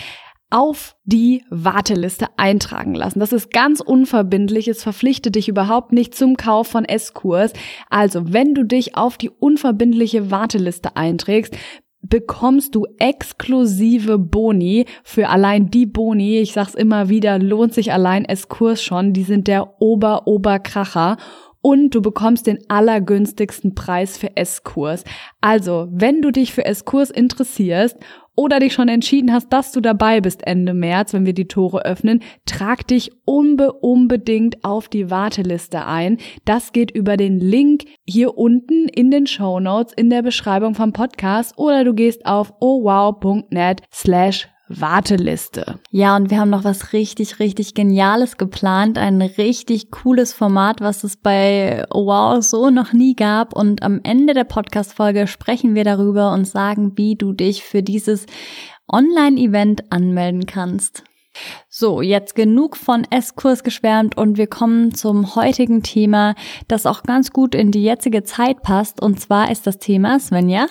auf 0.54 0.96
die 1.04 1.44
Warteliste 1.50 2.28
eintragen 2.38 2.94
lassen. 2.94 3.20
Das 3.20 3.34
ist 3.34 3.52
ganz 3.52 3.82
unverbindlich. 3.82 4.68
Es 4.68 4.84
verpflichtet 4.84 5.34
dich 5.34 5.50
überhaupt 5.50 5.92
nicht 5.92 6.14
zum 6.14 6.38
Kauf 6.38 6.68
von 6.68 6.86
S-Kurs. 6.86 7.54
Also, 7.90 8.32
wenn 8.32 8.54
du 8.54 8.64
dich 8.64 8.96
auf 8.96 9.18
die 9.18 9.32
unverbindliche 9.32 10.30
Warteliste 10.30 10.96
einträgst, 10.96 11.58
bekommst 12.02 12.76
du 12.76 12.86
exklusive 13.00 14.20
Boni 14.20 14.86
für 15.04 15.30
allein 15.30 15.72
die 15.72 15.88
Boni. 15.88 16.38
Ich 16.38 16.54
sag's 16.54 16.76
immer 16.76 17.10
wieder, 17.10 17.40
lohnt 17.40 17.74
sich 17.74 17.92
allein 17.92 18.24
S-Kurs 18.24 18.84
schon. 18.84 19.14
Die 19.14 19.24
sind 19.24 19.48
der 19.48 19.82
Ober-Oberkracher 19.82 21.18
und 21.62 21.96
du 21.96 22.02
bekommst 22.04 22.46
den 22.46 22.60
allergünstigsten 22.68 23.74
Preis 23.74 24.18
für 24.20 24.38
S-Kurs. 24.38 25.04
Also, 25.42 25.88
wenn 25.92 26.22
du 26.22 26.30
dich 26.30 26.54
für 26.54 26.66
S-Kurs 26.66 27.10
interessierst 27.10 27.98
oder 28.36 28.60
dich 28.60 28.74
schon 28.74 28.88
entschieden 28.88 29.32
hast, 29.32 29.52
dass 29.52 29.72
du 29.72 29.82
dabei 29.82 30.22
bist 30.22 30.46
Ende 30.46 30.74
März, 30.74 31.14
wenn 31.14 31.26
wir 31.26 31.34
die 31.34 31.48
Tore 31.48 31.86
öffnen, 31.86 32.22
trag 32.46 32.88
dich 32.88 33.12
unbe 33.26 33.74
unbedingt 33.74 34.64
auf 34.64 34.88
die 34.88 35.10
Warteliste 35.10 35.86
ein. 35.86 36.18
Das 36.46 36.72
geht 36.72 36.92
über 36.92 37.18
den 37.18 37.40
Link 37.40 37.86
hier 38.06 38.38
unten 38.38 38.88
in 38.88 39.12
den 39.12 39.28
Show 39.28 39.60
Notes 39.60 39.94
in 39.94 40.10
der 40.10 40.22
Beschreibung 40.22 40.76
vom 40.76 40.94
Podcast 40.94 41.58
oder 41.58 41.84
du 41.84 41.94
gehst 41.94 42.26
auf 42.26 42.54
ohwow.net 42.60 43.82
slash 43.92 44.53
Warteliste. 44.70 45.80
Ja, 45.92 46.16
und 46.16 46.30
wir 46.30 46.40
haben 46.40 46.50
noch 46.50 46.64
was 46.64 46.94
richtig, 46.94 47.40
richtig 47.40 47.74
Geniales 47.74 48.38
geplant. 48.38 48.98
Ein 48.98 49.22
richtig 49.22 49.92
cooles 49.92 50.34
Format, 50.34 50.80
was 50.80 51.04
es 51.04 51.18
bei 51.18 51.86
Wow 51.92 52.42
so 52.44 52.70
noch 52.70 52.94
nie 52.94 53.16
gab. 53.16 53.54
Und 53.54 53.84
am 53.84 54.00
Ende 54.04 54.34
der 54.34 54.46
Podcast-Folge 54.46 55.28
sprechen 55.28 55.76
wir 55.76 55.84
darüber 55.84 56.32
und 56.32 56.46
sagen, 56.46 56.94
wie 56.96 57.16
du 57.16 57.34
dich 57.34 57.64
für 57.64 57.84
dieses 57.84 58.26
Online-Event 58.92 59.92
anmelden 59.92 60.46
kannst. 60.46 61.04
So, 61.68 62.02
jetzt 62.02 62.36
genug 62.36 62.78
von 62.78 63.06
S-Kurs 63.10 63.64
geschwärmt 63.64 64.18
und 64.18 64.38
wir 64.38 64.48
kommen 64.48 64.94
zum 64.94 65.36
heutigen 65.36 65.82
Thema, 65.82 66.36
das 66.68 66.86
auch 66.86 67.04
ganz 67.04 67.32
gut 67.32 67.56
in 67.56 67.72
die 67.72 67.84
jetzige 67.84 68.24
Zeit 68.24 68.62
passt. 68.62 69.02
Und 69.02 69.20
zwar 69.20 69.52
ist 69.52 69.66
das 69.66 69.80
Thema, 69.80 70.20
Svenja. 70.20 70.68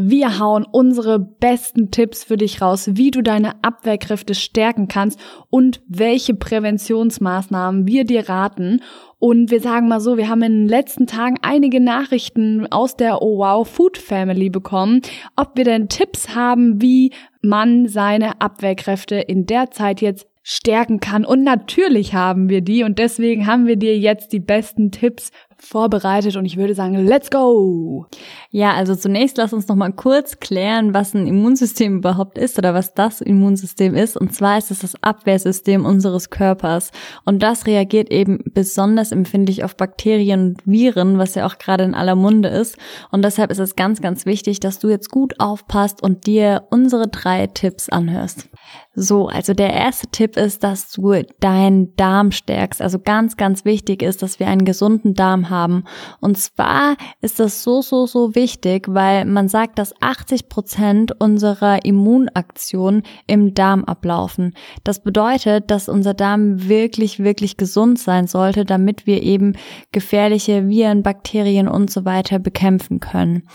Wir 0.00 0.38
hauen 0.38 0.64
unsere 0.64 1.18
besten 1.18 1.90
Tipps 1.90 2.22
für 2.22 2.36
dich 2.36 2.62
raus, 2.62 2.90
wie 2.92 3.10
du 3.10 3.20
deine 3.20 3.64
Abwehrkräfte 3.64 4.36
stärken 4.36 4.86
kannst 4.86 5.18
und 5.50 5.80
welche 5.88 6.34
Präventionsmaßnahmen 6.34 7.88
wir 7.88 8.04
dir 8.04 8.28
raten. 8.28 8.80
Und 9.18 9.50
wir 9.50 9.60
sagen 9.60 9.88
mal 9.88 10.00
so, 10.00 10.16
wir 10.16 10.28
haben 10.28 10.42
in 10.42 10.52
den 10.52 10.68
letzten 10.68 11.08
Tagen 11.08 11.36
einige 11.42 11.80
Nachrichten 11.80 12.70
aus 12.70 12.96
der 12.96 13.22
Oh 13.22 13.38
Wow 13.38 13.68
Food 13.68 13.98
Family 13.98 14.50
bekommen, 14.50 15.02
ob 15.34 15.56
wir 15.56 15.64
denn 15.64 15.88
Tipps 15.88 16.32
haben, 16.36 16.80
wie 16.80 17.12
man 17.42 17.88
seine 17.88 18.40
Abwehrkräfte 18.40 19.16
in 19.16 19.46
der 19.46 19.72
Zeit 19.72 20.00
jetzt 20.00 20.28
stärken 20.44 21.00
kann. 21.00 21.24
Und 21.24 21.42
natürlich 21.42 22.14
haben 22.14 22.48
wir 22.48 22.62
die 22.62 22.84
und 22.84 22.98
deswegen 22.98 23.46
haben 23.46 23.66
wir 23.66 23.76
dir 23.76 23.98
jetzt 23.98 24.32
die 24.32 24.40
besten 24.40 24.92
Tipps 24.92 25.30
vorbereitet 25.60 26.36
und 26.36 26.44
ich 26.44 26.56
würde 26.56 26.74
sagen, 26.74 26.94
let's 27.04 27.30
go! 27.30 28.06
Ja, 28.50 28.72
also 28.72 28.94
zunächst 28.94 29.36
lass 29.36 29.52
uns 29.52 29.68
noch 29.68 29.76
mal 29.76 29.92
kurz 29.92 30.40
klären, 30.40 30.94
was 30.94 31.14
ein 31.14 31.26
Immunsystem 31.26 31.98
überhaupt 31.98 32.38
ist 32.38 32.58
oder 32.58 32.74
was 32.74 32.94
das 32.94 33.20
Immunsystem 33.20 33.94
ist. 33.94 34.16
Und 34.16 34.34
zwar 34.34 34.58
ist 34.58 34.70
es 34.70 34.78
das 34.80 35.02
Abwehrsystem 35.02 35.84
unseres 35.84 36.30
Körpers. 36.30 36.90
Und 37.24 37.42
das 37.42 37.66
reagiert 37.66 38.10
eben 38.10 38.38
besonders 38.54 39.12
empfindlich 39.12 39.64
auf 39.64 39.76
Bakterien 39.76 40.48
und 40.48 40.66
Viren, 40.66 41.18
was 41.18 41.34
ja 41.34 41.46
auch 41.46 41.58
gerade 41.58 41.84
in 41.84 41.94
aller 41.94 42.14
Munde 42.14 42.48
ist. 42.48 42.76
Und 43.10 43.22
deshalb 43.24 43.50
ist 43.50 43.58
es 43.58 43.76
ganz, 43.76 44.00
ganz 44.00 44.26
wichtig, 44.26 44.60
dass 44.60 44.78
du 44.78 44.88
jetzt 44.88 45.10
gut 45.10 45.40
aufpasst 45.40 46.02
und 46.02 46.26
dir 46.26 46.64
unsere 46.70 47.08
drei 47.08 47.46
Tipps 47.46 47.88
anhörst. 47.88 48.48
So, 48.94 49.28
also 49.28 49.54
der 49.54 49.72
erste 49.72 50.08
Tipp 50.08 50.36
ist, 50.36 50.64
dass 50.64 50.90
du 50.90 51.22
deinen 51.38 51.94
Darm 51.96 52.32
stärkst. 52.32 52.82
Also 52.82 52.98
ganz, 52.98 53.36
ganz 53.36 53.64
wichtig 53.64 54.02
ist, 54.02 54.22
dass 54.22 54.40
wir 54.40 54.48
einen 54.48 54.64
gesunden 54.64 55.14
Darm 55.14 55.47
haben. 55.50 55.84
Und 56.20 56.38
zwar 56.38 56.96
ist 57.20 57.40
das 57.40 57.62
so, 57.62 57.82
so, 57.82 58.06
so 58.06 58.34
wichtig, 58.34 58.86
weil 58.88 59.24
man 59.24 59.48
sagt, 59.48 59.78
dass 59.78 59.94
80 60.00 60.48
Prozent 60.48 61.20
unserer 61.20 61.84
Immunaktion 61.84 63.02
im 63.26 63.54
Darm 63.54 63.84
ablaufen. 63.84 64.54
Das 64.84 65.02
bedeutet, 65.02 65.70
dass 65.70 65.88
unser 65.88 66.14
Darm 66.14 66.68
wirklich, 66.68 67.18
wirklich 67.18 67.56
gesund 67.56 67.98
sein 67.98 68.26
sollte, 68.26 68.64
damit 68.64 69.06
wir 69.06 69.22
eben 69.22 69.56
gefährliche 69.92 70.68
Viren, 70.68 71.02
Bakterien 71.02 71.68
und 71.68 71.90
so 71.90 72.04
weiter 72.04 72.38
bekämpfen 72.38 73.00
können. 73.00 73.48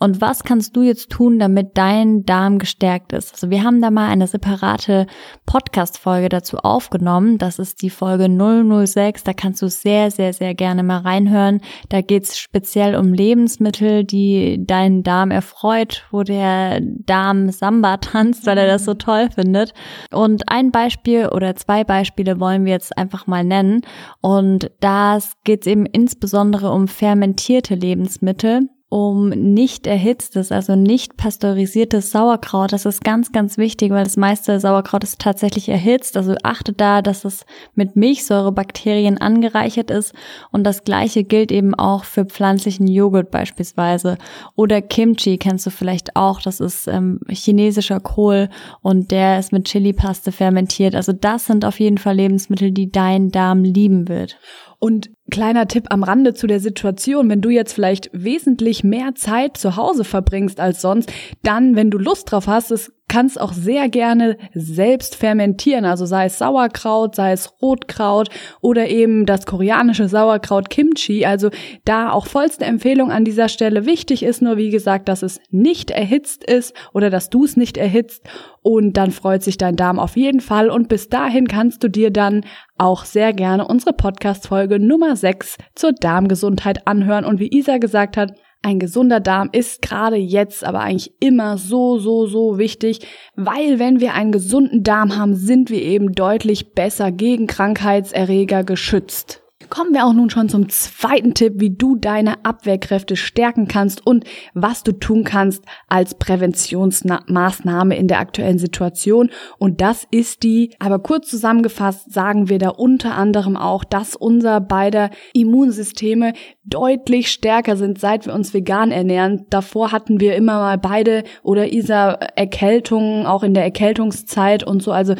Und 0.00 0.20
was 0.20 0.44
kannst 0.44 0.76
du 0.76 0.82
jetzt 0.82 1.10
tun, 1.10 1.40
damit 1.40 1.76
dein 1.76 2.24
Darm 2.24 2.60
gestärkt 2.60 3.12
ist? 3.12 3.32
Also 3.32 3.50
wir 3.50 3.64
haben 3.64 3.82
da 3.82 3.90
mal 3.90 4.08
eine 4.08 4.28
separate 4.28 5.08
Podcast-Folge 5.44 6.28
dazu 6.28 6.58
aufgenommen. 6.58 7.38
Das 7.38 7.58
ist 7.58 7.82
die 7.82 7.90
Folge 7.90 8.28
006. 8.28 9.24
Da 9.24 9.32
kannst 9.32 9.60
du 9.60 9.68
sehr, 9.68 10.12
sehr, 10.12 10.32
sehr 10.32 10.54
gerne 10.54 10.84
mal 10.84 10.98
reinhören. 10.98 11.60
Da 11.88 12.00
geht's 12.00 12.38
speziell 12.38 12.94
um 12.94 13.12
Lebensmittel, 13.12 14.04
die 14.04 14.64
deinen 14.64 15.02
Darm 15.02 15.32
erfreut, 15.32 16.06
wo 16.12 16.22
der 16.22 16.80
Darm 16.80 17.50
Samba 17.50 17.96
tanzt, 17.96 18.46
weil 18.46 18.58
er 18.58 18.68
das 18.68 18.84
so 18.84 18.94
toll 18.94 19.30
findet. 19.34 19.74
Und 20.12 20.48
ein 20.48 20.70
Beispiel 20.70 21.26
oder 21.26 21.56
zwei 21.56 21.82
Beispiele 21.82 22.38
wollen 22.38 22.64
wir 22.64 22.72
jetzt 22.72 22.96
einfach 22.96 23.26
mal 23.26 23.42
nennen. 23.42 23.80
Und 24.20 24.70
das 24.78 25.32
geht's 25.42 25.66
eben 25.66 25.86
insbesondere 25.86 26.70
um 26.70 26.86
fermentierte 26.86 27.74
Lebensmittel 27.74 28.68
um 28.90 29.28
nicht 29.28 29.86
erhitztes, 29.86 30.50
also 30.50 30.74
nicht 30.74 31.18
pasteurisiertes 31.18 32.10
Sauerkraut. 32.10 32.72
Das 32.72 32.86
ist 32.86 33.04
ganz, 33.04 33.32
ganz 33.32 33.58
wichtig, 33.58 33.92
weil 33.92 34.04
das 34.04 34.16
meiste 34.16 34.58
Sauerkraut 34.60 35.04
ist 35.04 35.18
tatsächlich 35.18 35.68
erhitzt. 35.68 36.16
Also 36.16 36.36
achte 36.42 36.72
da, 36.72 37.02
dass 37.02 37.26
es 37.26 37.44
mit 37.74 37.96
Milchsäurebakterien 37.96 39.18
angereichert 39.18 39.90
ist. 39.90 40.14
Und 40.52 40.64
das 40.64 40.84
gleiche 40.84 41.24
gilt 41.24 41.52
eben 41.52 41.74
auch 41.74 42.04
für 42.04 42.24
pflanzlichen 42.24 42.86
Joghurt 42.86 43.30
beispielsweise. 43.30 44.16
Oder 44.56 44.80
Kimchi 44.80 45.36
kennst 45.36 45.66
du 45.66 45.70
vielleicht 45.70 46.16
auch. 46.16 46.40
Das 46.40 46.58
ist 46.58 46.88
ähm, 46.88 47.20
chinesischer 47.28 48.00
Kohl 48.00 48.48
und 48.80 49.10
der 49.10 49.38
ist 49.38 49.52
mit 49.52 49.66
Chili-Paste 49.66 50.32
fermentiert. 50.32 50.94
Also 50.94 51.12
das 51.12 51.44
sind 51.44 51.66
auf 51.66 51.78
jeden 51.78 51.98
Fall 51.98 52.16
Lebensmittel, 52.16 52.70
die 52.70 52.90
dein 52.90 53.28
Darm 53.28 53.64
lieben 53.64 54.08
wird. 54.08 54.38
Und 54.78 55.10
Kleiner 55.30 55.68
Tipp 55.68 55.86
am 55.90 56.02
Rande 56.02 56.34
zu 56.34 56.46
der 56.46 56.60
Situation, 56.60 57.28
wenn 57.28 57.42
du 57.42 57.50
jetzt 57.50 57.72
vielleicht 57.72 58.10
wesentlich 58.12 58.82
mehr 58.82 59.14
Zeit 59.14 59.56
zu 59.56 59.76
Hause 59.76 60.04
verbringst 60.04 60.58
als 60.58 60.80
sonst, 60.80 61.12
dann, 61.42 61.76
wenn 61.76 61.90
du 61.90 61.98
Lust 61.98 62.32
drauf 62.32 62.46
hast, 62.46 62.70
es 62.70 62.92
kannst 63.08 63.40
auch 63.40 63.52
sehr 63.52 63.88
gerne 63.88 64.36
selbst 64.54 65.16
fermentieren, 65.16 65.84
also 65.84 66.06
sei 66.06 66.26
es 66.26 66.38
Sauerkraut, 66.38 67.14
sei 67.14 67.32
es 67.32 67.52
Rotkraut 67.60 68.28
oder 68.60 68.88
eben 68.88 69.26
das 69.26 69.46
koreanische 69.46 70.08
Sauerkraut 70.08 70.70
Kimchi. 70.70 71.24
Also 71.24 71.50
da 71.84 72.10
auch 72.12 72.26
vollste 72.26 72.66
Empfehlung 72.66 73.10
an 73.10 73.24
dieser 73.24 73.48
Stelle. 73.48 73.86
Wichtig 73.86 74.22
ist 74.22 74.42
nur, 74.42 74.56
wie 74.56 74.70
gesagt, 74.70 75.08
dass 75.08 75.22
es 75.22 75.40
nicht 75.50 75.90
erhitzt 75.90 76.44
ist 76.44 76.74
oder 76.92 77.10
dass 77.10 77.30
du 77.30 77.44
es 77.44 77.56
nicht 77.56 77.76
erhitzt 77.78 78.28
und 78.62 78.96
dann 78.96 79.10
freut 79.10 79.42
sich 79.42 79.56
dein 79.56 79.76
Darm 79.76 79.98
auf 79.98 80.16
jeden 80.16 80.40
Fall 80.40 80.68
und 80.68 80.88
bis 80.88 81.08
dahin 81.08 81.48
kannst 81.48 81.82
du 81.82 81.88
dir 81.88 82.10
dann 82.10 82.44
auch 82.76 83.04
sehr 83.04 83.32
gerne 83.32 83.66
unsere 83.66 83.92
Podcast-Folge 83.92 84.78
Nummer 84.78 85.16
6 85.16 85.56
zur 85.74 85.92
Darmgesundheit 85.92 86.86
anhören 86.86 87.24
und 87.24 87.40
wie 87.40 87.48
Isa 87.48 87.78
gesagt 87.78 88.16
hat, 88.16 88.34
ein 88.62 88.78
gesunder 88.78 89.20
Darm 89.20 89.50
ist 89.52 89.82
gerade 89.82 90.16
jetzt 90.16 90.64
aber 90.64 90.80
eigentlich 90.80 91.12
immer 91.20 91.58
so, 91.58 91.98
so, 91.98 92.26
so 92.26 92.58
wichtig, 92.58 93.06
weil 93.36 93.78
wenn 93.78 94.00
wir 94.00 94.14
einen 94.14 94.32
gesunden 94.32 94.82
Darm 94.82 95.16
haben, 95.16 95.34
sind 95.34 95.70
wir 95.70 95.80
eben 95.80 96.12
deutlich 96.12 96.72
besser 96.74 97.12
gegen 97.12 97.46
Krankheitserreger 97.46 98.64
geschützt. 98.64 99.42
Kommen 99.70 99.92
wir 99.92 100.06
auch 100.06 100.12
nun 100.12 100.30
schon 100.30 100.48
zum 100.48 100.68
zweiten 100.68 101.34
Tipp, 101.34 101.54
wie 101.56 101.70
du 101.70 101.96
deine 101.96 102.44
Abwehrkräfte 102.44 103.16
stärken 103.16 103.68
kannst 103.68 104.06
und 104.06 104.24
was 104.54 104.82
du 104.82 104.92
tun 104.92 105.24
kannst 105.24 105.64
als 105.88 106.14
Präventionsmaßnahme 106.14 107.96
in 107.96 108.08
der 108.08 108.20
aktuellen 108.20 108.58
Situation. 108.58 109.30
Und 109.58 109.80
das 109.80 110.06
ist 110.10 110.42
die, 110.42 110.74
aber 110.78 110.98
kurz 111.00 111.28
zusammengefasst 111.28 112.12
sagen 112.12 112.48
wir 112.48 112.58
da 112.58 112.70
unter 112.70 113.14
anderem 113.16 113.56
auch, 113.56 113.84
dass 113.84 114.16
unser 114.16 114.60
beider 114.60 115.10
Immunsysteme 115.34 116.32
deutlich 116.64 117.30
stärker 117.30 117.76
sind, 117.76 117.98
seit 117.98 118.26
wir 118.26 118.34
uns 118.34 118.54
vegan 118.54 118.90
ernähren. 118.90 119.46
Davor 119.50 119.92
hatten 119.92 120.20
wir 120.20 120.36
immer 120.36 120.58
mal 120.58 120.78
beide 120.78 121.24
oder 121.42 121.72
Isa 121.72 122.12
Erkältungen, 122.36 123.26
auch 123.26 123.42
in 123.42 123.54
der 123.54 123.64
Erkältungszeit 123.64 124.64
und 124.64 124.82
so. 124.82 124.92
Also 124.92 125.14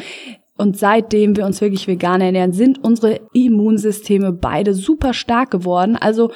und 0.59 0.77
seitdem 0.77 1.37
wir 1.37 1.45
uns 1.45 1.61
wirklich 1.61 1.87
vegan 1.87 2.21
ernähren, 2.21 2.51
sind 2.51 2.83
unsere 2.83 3.21
Immunsysteme 3.33 4.33
beide 4.33 4.73
super 4.73 5.13
stark 5.13 5.51
geworden. 5.51 5.95
Also 5.95 6.31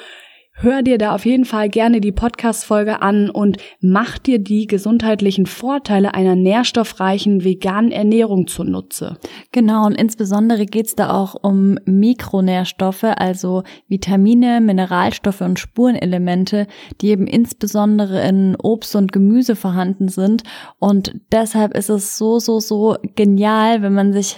Hör 0.56 0.84
dir 0.84 0.98
da 0.98 1.16
auf 1.16 1.26
jeden 1.26 1.46
Fall 1.46 1.68
gerne 1.68 2.00
die 2.00 2.12
Podcast-Folge 2.12 3.02
an 3.02 3.30
und 3.30 3.58
mach 3.82 4.18
dir 4.20 4.40
die 4.40 4.68
gesundheitlichen 4.68 5.46
Vorteile 5.46 6.14
einer 6.14 6.36
nährstoffreichen 6.36 7.44
veganen 7.44 7.92
Ernährung 7.92 8.48
zunutze. 8.48 9.18
Genau, 9.52 9.86
und 9.88 9.96
insbesondere 9.96 10.66
geht's 10.66 10.96
da 10.96 11.10
auch 11.12 11.36
um 11.42 11.80
Mikronährstoffe, 11.86 13.04
also 13.04 13.64
Vitamine, 13.88 14.62
Mineralstoffe 14.62 15.42
und 15.42 15.60
Spurenelemente, 15.60 16.68
die 17.02 17.10
eben 17.10 17.28
insbesondere 17.28 18.26
in 18.26 18.56
Obst 18.56 18.96
und 18.96 19.12
Gemüse 19.12 19.56
vorhanden 19.56 20.08
sind. 20.08 20.44
Und 20.78 21.16
deshalb 21.32 21.76
ist 21.76 21.90
es 21.90 22.18
so, 22.18 22.40
so, 22.40 22.60
so 22.60 22.96
genial, 23.16 23.82
wenn 23.82 23.94
man 23.94 24.14
sich 24.14 24.38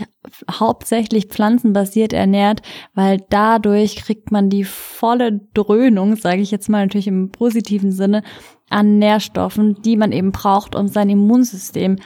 hauptsächlich 0.50 1.28
pflanzenbasiert 1.28 2.14
ernährt, 2.14 2.62
weil 2.94 3.24
dadurch 3.30 3.98
kriegt 3.98 4.32
man 4.32 4.50
die 4.50 4.64
volle 4.64 5.42
Dröhnung, 5.54 6.16
sage 6.16 6.42
ich 6.42 6.52
jetzt 6.52 6.70
mal 6.70 6.86
natürlich 6.86 7.08
im 7.08 7.32
positiven 7.32 7.92
Sinne, 7.92 8.24
an 8.70 8.98
Nährstoffen, 8.98 9.82
die 9.84 9.98
man 9.98 10.12
eben 10.12 10.32
braucht, 10.32 10.76
um 10.76 10.88
sein 10.88 11.10
Immunsystem 11.10 11.98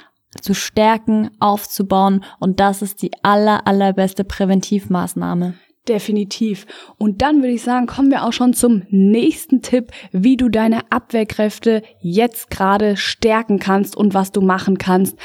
zu 0.41 0.53
stärken, 0.53 1.31
aufzubauen. 1.39 2.23
Und 2.39 2.59
das 2.59 2.81
ist 2.81 3.01
die 3.01 3.11
aller, 3.23 3.65
allerbeste 3.65 4.23
Präventivmaßnahme. 4.23 5.55
Definitiv. 5.89 6.67
Und 6.99 7.23
dann 7.23 7.37
würde 7.37 7.53
ich 7.53 7.63
sagen, 7.63 7.87
kommen 7.87 8.11
wir 8.11 8.23
auch 8.23 8.31
schon 8.31 8.53
zum 8.53 8.83
nächsten 8.89 9.63
Tipp, 9.63 9.91
wie 10.11 10.37
du 10.37 10.47
deine 10.47 10.91
Abwehrkräfte 10.91 11.81
jetzt 11.99 12.51
gerade 12.51 12.95
stärken 12.95 13.57
kannst 13.57 13.97
und 13.97 14.13
was 14.13 14.31
du 14.31 14.41
machen 14.41 14.77
kannst 14.77 15.17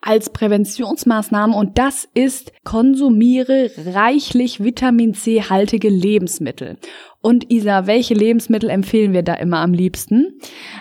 als 0.00 0.30
Präventionsmaßnahme. 0.30 1.56
Und 1.56 1.76
das 1.78 2.08
ist, 2.14 2.52
konsumiere 2.62 3.72
reichlich 3.84 4.62
Vitamin 4.62 5.12
C 5.12 5.42
haltige 5.42 5.88
Lebensmittel. 5.88 6.76
Und 7.20 7.50
Isa, 7.50 7.86
welche 7.86 8.14
Lebensmittel 8.14 8.70
empfehlen 8.70 9.12
wir 9.12 9.22
da 9.22 9.34
immer 9.34 9.58
am 9.58 9.72
liebsten? 9.72 10.38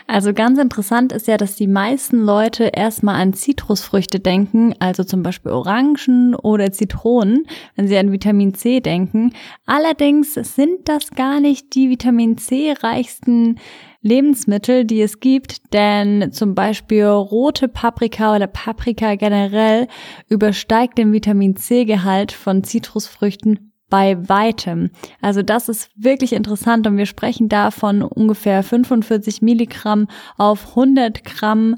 Also 0.07 0.33
ganz 0.33 0.59
interessant 0.59 1.11
ist 1.11 1.27
ja, 1.27 1.37
dass 1.37 1.55
die 1.55 1.67
meisten 1.67 2.23
Leute 2.23 2.71
erstmal 2.73 3.19
an 3.19 3.33
Zitrusfrüchte 3.33 4.19
denken, 4.19 4.75
also 4.79 5.03
zum 5.03 5.23
Beispiel 5.23 5.51
Orangen 5.51 6.35
oder 6.35 6.71
Zitronen, 6.71 7.47
wenn 7.75 7.87
sie 7.87 7.97
an 7.97 8.11
Vitamin 8.11 8.53
C 8.53 8.79
denken. 8.79 9.33
Allerdings 9.65 10.35
sind 10.35 10.87
das 10.87 11.11
gar 11.11 11.39
nicht 11.39 11.73
die 11.73 11.89
Vitamin 11.89 12.37
C 12.37 12.73
reichsten 12.79 13.57
Lebensmittel, 14.05 14.85
die 14.85 15.01
es 15.01 15.19
gibt, 15.19 15.73
denn 15.73 16.31
zum 16.31 16.53
Beispiel 16.53 17.05
rote 17.05 17.67
Paprika 17.67 18.35
oder 18.35 18.45
Paprika 18.45 19.15
generell 19.15 19.87
übersteigt 20.29 20.99
den 20.99 21.11
Vitamin 21.11 21.55
C-Gehalt 21.55 22.31
von 22.31 22.63
Zitrusfrüchten 22.63 23.71
bei 23.89 24.17
weitem. 24.27 24.89
Also 25.21 25.41
das 25.41 25.69
ist 25.69 25.89
wirklich 25.95 26.33
interessant 26.33 26.87
und 26.87 26.97
wir 26.97 27.05
sprechen 27.05 27.49
da 27.49 27.71
von 27.71 28.01
ungefähr 28.01 28.63
45 28.63 29.41
Milligramm 29.41 30.07
auf 30.37 30.69
100 30.69 31.23
Gramm 31.23 31.75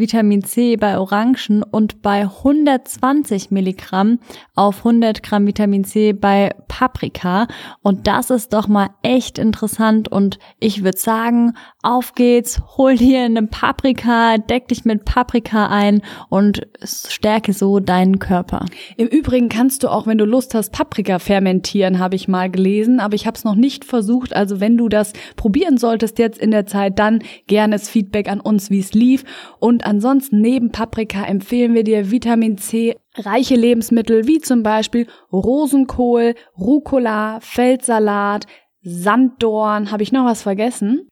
Vitamin 0.00 0.42
C 0.42 0.76
bei 0.76 0.98
Orangen 0.98 1.62
und 1.62 2.02
bei 2.02 2.22
120 2.22 3.50
Milligramm 3.50 4.18
auf 4.54 4.78
100 4.78 5.22
Gramm 5.22 5.46
Vitamin 5.46 5.84
C 5.84 6.12
bei 6.12 6.50
Paprika. 6.66 7.46
Und 7.82 8.06
das 8.06 8.30
ist 8.30 8.52
doch 8.52 8.66
mal 8.68 8.88
echt 9.02 9.38
interessant. 9.38 10.08
Und 10.10 10.38
ich 10.58 10.82
würde 10.82 10.98
sagen, 10.98 11.52
auf 11.82 12.14
geht's, 12.14 12.60
hol 12.76 12.96
dir 12.96 13.22
eine 13.22 13.46
Paprika, 13.46 14.38
deck 14.38 14.68
dich 14.68 14.84
mit 14.84 15.04
Paprika 15.04 15.68
ein 15.68 16.02
und 16.28 16.66
stärke 16.82 17.52
so 17.52 17.80
deinen 17.80 18.18
Körper. 18.18 18.66
Im 18.96 19.06
Übrigen 19.06 19.48
kannst 19.48 19.82
du 19.82 19.88
auch, 19.88 20.06
wenn 20.06 20.18
du 20.18 20.24
Lust 20.24 20.54
hast, 20.54 20.72
Paprika 20.72 21.18
fermentieren, 21.18 21.98
habe 21.98 22.16
ich 22.16 22.28
mal 22.28 22.50
gelesen, 22.50 23.00
aber 23.00 23.14
ich 23.14 23.26
habe 23.26 23.36
es 23.36 23.44
noch 23.44 23.54
nicht 23.54 23.84
versucht. 23.84 24.34
Also 24.34 24.60
wenn 24.60 24.76
du 24.76 24.88
das 24.88 25.12
probieren 25.36 25.78
solltest 25.78 26.18
jetzt 26.18 26.38
in 26.38 26.50
der 26.50 26.66
Zeit, 26.66 26.98
dann 26.98 27.20
gerne 27.46 27.74
das 27.74 27.88
Feedback 27.88 28.28
an 28.28 28.40
uns, 28.40 28.70
wie 28.70 28.80
es 28.80 28.94
lief. 28.94 29.24
Und 29.58 29.86
ansonsten 29.90 30.40
neben 30.40 30.70
Paprika 30.70 31.24
empfehlen 31.24 31.74
wir 31.74 31.82
dir 31.82 32.12
Vitamin 32.12 32.56
C 32.56 32.96
reiche 33.16 33.56
Lebensmittel 33.56 34.28
wie 34.28 34.38
zum 34.38 34.62
Beispiel 34.62 35.08
Rosenkohl, 35.32 36.36
Rucola, 36.56 37.40
Feldsalat, 37.40 38.46
Sanddorn. 38.82 39.90
Habe 39.90 40.02
ich 40.02 40.10
noch 40.10 40.24
was 40.24 40.42
vergessen? 40.42 41.06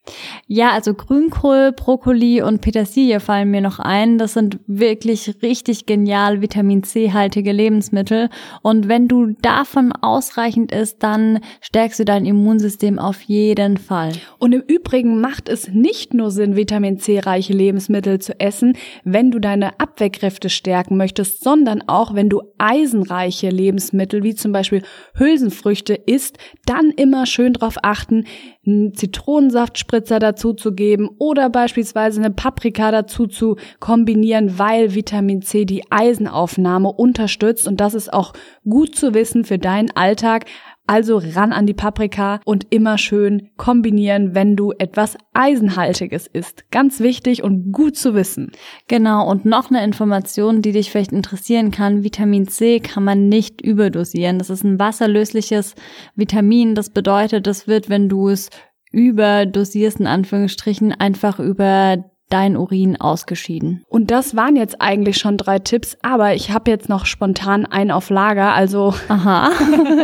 Ja, 0.47 0.71
also 0.71 0.95
Grünkohl, 0.95 1.73
Brokkoli 1.73 2.41
und 2.41 2.63
Petersilie 2.63 3.21
fallen 3.21 3.51
mir 3.51 3.61
noch 3.61 3.79
ein. 3.79 4.17
Das 4.17 4.33
sind 4.33 4.59
wirklich 4.67 5.35
richtig 5.43 5.85
genial 5.85 6.41
Vitamin 6.41 6.83
C-haltige 6.83 7.53
Lebensmittel. 7.53 8.31
Und 8.63 8.89
wenn 8.89 9.07
du 9.07 9.35
davon 9.43 9.93
ausreichend 9.93 10.73
isst, 10.73 11.03
dann 11.03 11.41
stärkst 11.61 12.01
du 12.01 12.05
dein 12.07 12.25
Immunsystem 12.25 12.99
auf 12.99 13.21
jeden 13.23 13.77
Fall. 13.77 14.13
Und 14.39 14.53
im 14.53 14.63
Übrigen 14.63 15.21
macht 15.21 15.51
es 15.51 15.69
nicht 15.69 16.15
nur 16.15 16.31
Sinn, 16.31 16.57
Vitamin 16.57 16.99
C-reiche 16.99 17.53
Lebensmittel 17.53 18.19
zu 18.19 18.41
essen, 18.41 18.79
wenn 19.05 19.31
du 19.31 19.39
deine 19.39 19.79
Abwehrkräfte 19.79 20.49
stärken 20.49 20.97
möchtest, 20.97 21.45
sondern 21.45 21.83
auch, 21.87 22.15
wenn 22.15 22.31
du 22.31 22.41
eisenreiche 22.57 23.51
Lebensmittel 23.51 24.23
wie 24.23 24.35
zum 24.35 24.53
Beispiel 24.53 24.83
Hülsenfrüchte 25.15 25.95
isst, 25.95 26.39
dann 26.65 26.91
immer 26.91 27.27
schön 27.27 27.58
darauf 27.59 27.77
achten, 27.83 28.25
einen 28.67 28.95
Zitronensaftspritzer 28.95 30.19
dazu 30.19 30.53
zu 30.53 30.73
geben 30.73 31.09
oder 31.19 31.51
beispielsweise 31.51 32.21
eine 32.21 32.31
Paprika 32.31 32.91
dazu 32.91 33.27
zu 33.27 33.57
kombinieren, 33.81 34.59
weil 34.59 34.95
Vitamin 34.95 35.43
C 35.43 35.65
die 35.65 35.83
Eisenaufnahme 35.91 36.89
unterstützt 36.91 37.67
und 37.67 37.81
das 37.81 37.95
ist 37.95 38.13
auch 38.13 38.33
gut 38.69 38.95
zu 38.97 39.15
wissen 39.15 39.45
für 39.45 39.59
deinen 39.59 39.91
Alltag. 39.97 40.47
Also 40.89 41.19
ran 41.19 41.53
an 41.53 41.67
die 41.67 41.75
Paprika 41.75 42.41
und 42.47 42.67
immer 42.71 42.97
schön 42.97 43.51
kombinieren, 43.59 44.35
wenn 44.35 44.57
du 44.57 44.73
etwas 44.73 45.19
Eisenhaltiges 45.35 46.27
isst. 46.27 46.65
Ganz 46.71 47.01
wichtig 47.01 47.43
und 47.43 47.73
gut 47.73 47.95
zu 47.95 48.15
wissen. 48.15 48.53
Genau, 48.89 49.29
und 49.31 49.45
noch 49.45 49.69
eine 49.69 49.85
Information, 49.85 50.63
die 50.63 50.73
dich 50.73 50.91
vielleicht 50.91 51.13
interessieren 51.13 51.73
kann. 51.73 52.05
Vitamin 52.05 52.49
C 52.49 52.81
kann 52.81 53.05
man 53.05 53.29
nicht 53.29 53.61
überdosieren. 53.61 54.39
Das 54.39 54.49
ist 54.49 54.65
ein 54.65 54.79
wasserlösliches 54.79 55.75
Vitamin. 56.17 56.75
Das 56.75 56.89
bedeutet, 56.89 57.47
das 57.47 57.69
wird, 57.69 57.91
wenn 57.91 58.09
du 58.09 58.31
es 58.31 58.49
überdosierst, 58.91 60.01
in 60.01 60.07
Anführungsstrichen, 60.07 60.93
einfach 60.93 61.39
über 61.39 62.03
dein 62.29 62.57
Urin 62.57 63.01
ausgeschieden. 63.01 63.85
Und 63.89 64.11
das 64.11 64.37
waren 64.37 64.57
jetzt 64.57 64.81
eigentlich 64.81 65.19
schon 65.19 65.37
drei 65.37 65.59
Tipps, 65.59 65.97
aber 66.03 66.35
ich 66.35 66.51
habe 66.51 66.71
jetzt 66.71 66.89
noch 66.89 67.07
spontan 67.07 67.67
einen 67.67 67.91
auf 67.91 68.11
Lager. 68.11 68.55
Also, 68.55 68.95
aha, 69.09 69.51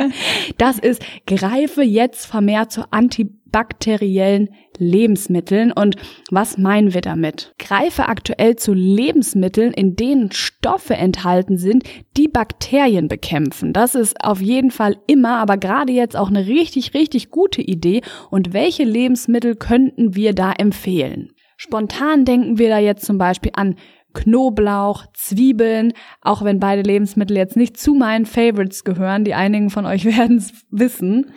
das 0.59 0.79
ist, 0.79 1.03
greife 1.27 1.83
jetzt 1.83 2.27
vermehrt 2.27 2.73
zur 2.73 2.87
Anti 2.91 3.31
antibakteriellen 3.55 4.51
Lebensmitteln. 4.79 5.73
Und 5.73 5.97
was 6.31 6.59
meinen 6.59 6.95
wir 6.95 7.01
damit? 7.01 7.55
Greife 7.59 8.09
aktuell 8.09 8.57
zu 8.57 8.73
Lebensmitteln, 8.73 9.73
in 9.73 9.95
denen 9.95 10.33
Stoffe 10.33 10.95
enthalten 10.95 11.57
sind, 11.59 11.85
die 12.17 12.29
Bakterien 12.29 13.09
bekämpfen. 13.09 13.73
Das 13.73 13.95
ist 13.95 14.23
auf 14.25 14.41
jeden 14.41 14.71
Fall 14.71 14.97
immer, 15.07 15.39
aber 15.39 15.57
gerade 15.57 15.93
jetzt 15.93 16.17
auch 16.17 16.29
eine 16.29 16.47
richtig, 16.47 16.95
richtig 16.95 17.31
gute 17.31 17.63
Idee. 17.63 18.03
Und 18.31 18.53
welche 18.53 18.85
Lebensmittel 18.85 19.55
könnten 19.55 20.15
wir 20.17 20.35
da 20.35 20.53
empfehlen? 20.53 21.31
Spontan 21.65 22.27
denken 22.27 22.59
wir 22.59 22.69
da 22.69 22.79
jetzt 22.79 23.07
zum 23.07 23.17
Beispiel 23.17 23.53
an 23.55 23.77
Knoblauch, 24.13 25.07
Zwiebeln, 25.15 25.95
auch 26.21 26.45
wenn 26.45 26.61
beide 26.61 26.83
Lebensmittel 26.83 27.39
jetzt 27.39 27.57
nicht 27.57 27.79
zu 27.79 27.95
meinen 27.95 28.27
Favorites 28.27 28.85
gehören, 28.85 29.25
die 29.25 29.33
einigen 29.33 29.71
von 29.71 29.87
euch 29.87 30.05
werden 30.17 30.37
es 30.37 30.53
wissen. 30.71 31.33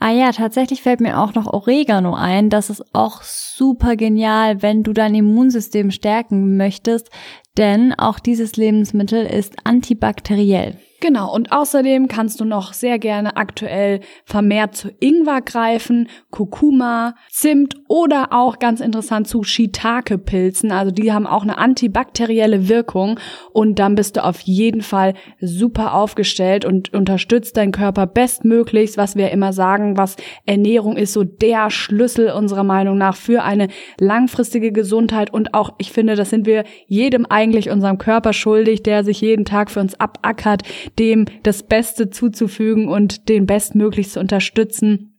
Ah 0.00 0.10
ja, 0.10 0.32
tatsächlich 0.32 0.82
fällt 0.82 1.00
mir 1.00 1.20
auch 1.20 1.34
noch 1.34 1.46
Oregano 1.46 2.14
ein. 2.14 2.50
Das 2.50 2.68
ist 2.68 2.84
auch 2.92 3.22
super 3.22 3.94
genial, 3.94 4.60
wenn 4.60 4.82
du 4.82 4.92
dein 4.92 5.14
Immunsystem 5.14 5.92
stärken 5.92 6.56
möchtest, 6.56 7.10
denn 7.56 7.94
auch 7.96 8.18
dieses 8.18 8.56
Lebensmittel 8.56 9.24
ist 9.24 9.54
antibakteriell. 9.62 10.78
Genau, 11.04 11.34
und 11.34 11.52
außerdem 11.52 12.08
kannst 12.08 12.40
du 12.40 12.46
noch 12.46 12.72
sehr 12.72 12.98
gerne 12.98 13.36
aktuell 13.36 14.00
vermehrt 14.24 14.74
zu 14.74 14.88
Ingwer 15.00 15.42
greifen, 15.42 16.08
Kurkuma, 16.30 17.14
Zimt 17.28 17.74
oder 17.88 18.28
auch 18.30 18.58
ganz 18.58 18.80
interessant 18.80 19.28
zu 19.28 19.42
Shiitake-Pilzen. 19.42 20.72
Also 20.72 20.92
die 20.92 21.12
haben 21.12 21.26
auch 21.26 21.42
eine 21.42 21.58
antibakterielle 21.58 22.70
Wirkung 22.70 23.20
und 23.52 23.78
dann 23.78 23.96
bist 23.96 24.16
du 24.16 24.24
auf 24.24 24.40
jeden 24.40 24.80
Fall 24.80 25.12
super 25.42 25.92
aufgestellt 25.92 26.64
und 26.64 26.94
unterstützt 26.94 27.58
deinen 27.58 27.72
Körper 27.72 28.06
bestmöglichst, 28.06 28.96
was 28.96 29.14
wir 29.14 29.30
immer 29.30 29.52
sagen, 29.52 29.98
was 29.98 30.16
Ernährung 30.46 30.96
ist 30.96 31.12
so 31.12 31.22
der 31.22 31.68
Schlüssel 31.68 32.30
unserer 32.30 32.64
Meinung 32.64 32.96
nach 32.96 33.16
für 33.16 33.42
eine 33.42 33.68
langfristige 34.00 34.72
Gesundheit 34.72 35.34
und 35.34 35.52
auch, 35.52 35.74
ich 35.76 35.92
finde, 35.92 36.16
das 36.16 36.30
sind 36.30 36.46
wir 36.46 36.64
jedem 36.86 37.26
eigentlich 37.26 37.68
unserem 37.68 37.98
Körper 37.98 38.32
schuldig, 38.32 38.82
der 38.82 39.04
sich 39.04 39.20
jeden 39.20 39.44
Tag 39.44 39.70
für 39.70 39.80
uns 39.80 40.00
abackert, 40.00 40.62
dem 40.98 41.26
das 41.42 41.62
Beste 41.62 42.10
zuzufügen 42.10 42.88
und 42.88 43.28
den 43.28 43.46
bestmöglich 43.46 44.10
zu 44.10 44.20
unterstützen. 44.20 45.14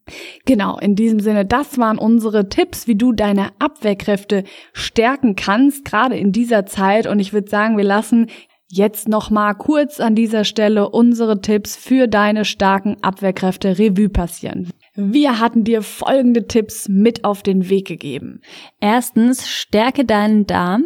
Genau, 0.45 0.77
in 0.77 0.95
diesem 0.95 1.19
Sinne, 1.19 1.45
das 1.45 1.79
waren 1.79 1.97
unsere 1.97 2.47
Tipps, 2.47 2.87
wie 2.87 2.95
du 2.95 3.11
deine 3.11 3.49
Abwehrkräfte 3.59 4.43
stärken 4.73 5.35
kannst, 5.35 5.85
gerade 5.85 6.15
in 6.15 6.31
dieser 6.31 6.65
Zeit. 6.65 7.07
Und 7.07 7.19
ich 7.19 7.33
würde 7.33 7.49
sagen, 7.49 7.77
wir 7.77 7.83
lassen 7.83 8.27
jetzt 8.67 9.07
nochmal 9.07 9.55
kurz 9.55 9.99
an 9.99 10.15
dieser 10.15 10.43
Stelle 10.43 10.89
unsere 10.89 11.41
Tipps 11.41 11.75
für 11.75 12.07
deine 12.07 12.45
starken 12.45 12.97
Abwehrkräfte 13.01 13.79
Revue 13.79 14.09
passieren. 14.09 14.69
Wir 14.95 15.39
hatten 15.39 15.63
dir 15.63 15.81
folgende 15.81 16.47
Tipps 16.47 16.87
mit 16.87 17.23
auf 17.23 17.43
den 17.43 17.69
Weg 17.69 17.87
gegeben. 17.87 18.41
Erstens, 18.79 19.49
stärke 19.49 20.05
deinen 20.05 20.45
Darm. 20.45 20.85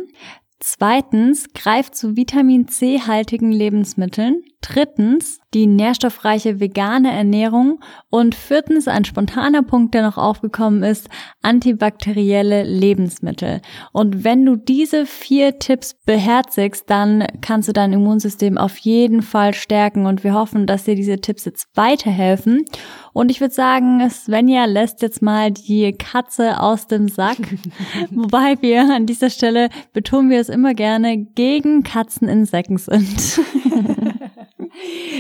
Zweitens, 0.60 1.54
greif 1.54 1.92
zu 1.92 2.18
Vitamin 2.18 2.68
C-haltigen 2.68 3.52
Lebensmitteln. 3.52 4.44
Drittens, 4.62 5.40
die 5.54 5.68
nährstoffreiche 5.68 6.60
vegane 6.60 7.12
Ernährung. 7.12 7.80
Und 8.10 8.36
viertens, 8.36 8.88
ein 8.88 9.06
spontaner 9.06 9.64
Punkt, 9.64 9.94
der 9.94 10.04
noch 10.04 10.18
aufgekommen 10.18 10.84
ist, 10.84 11.10
antibakterielle 11.42 12.64
Lebensmittel. 12.64 13.62
Und 13.94 14.24
wenn 14.26 14.46
du 14.46 14.58
diese 14.58 15.06
vier 15.06 15.58
Tipps 15.60 15.94
beherzigst, 16.06 16.90
dann 16.90 17.26
kannst 17.42 17.70
du 17.70 17.74
dein 17.74 17.94
Immunsystem 17.94 18.58
auf 18.58 18.78
jeden 18.80 19.22
Fall 19.22 19.54
stärken. 19.54 20.06
Und 20.06 20.26
wir 20.26 20.34
hoffen, 20.34 20.68
dass 20.68 20.84
dir 20.84 20.96
diese 20.96 21.22
Tipps 21.22 21.46
jetzt 21.46 21.68
weiterhelfen. 21.76 22.66
Und 23.14 23.32
ich 23.32 23.40
würde 23.40 23.54
sagen, 23.54 24.08
Svenja 24.10 24.66
lässt 24.66 25.02
jetzt 25.02 25.22
mal 25.22 25.52
die 25.52 25.94
Katze 25.94 26.62
aus 26.62 26.88
dem 26.88 27.08
Sack. 27.08 27.38
Wobei 28.12 28.58
wir 28.62 28.94
an 28.94 29.06
dieser 29.06 29.30
Stelle 29.30 29.70
betonen 29.94 30.30
wir 30.30 30.40
es 30.40 30.50
immer 30.50 30.74
gerne, 30.74 31.18
gegen 31.18 31.84
Katzen 31.84 32.28
in 32.28 32.46
Säcken 32.46 32.78
sind. 32.78 33.40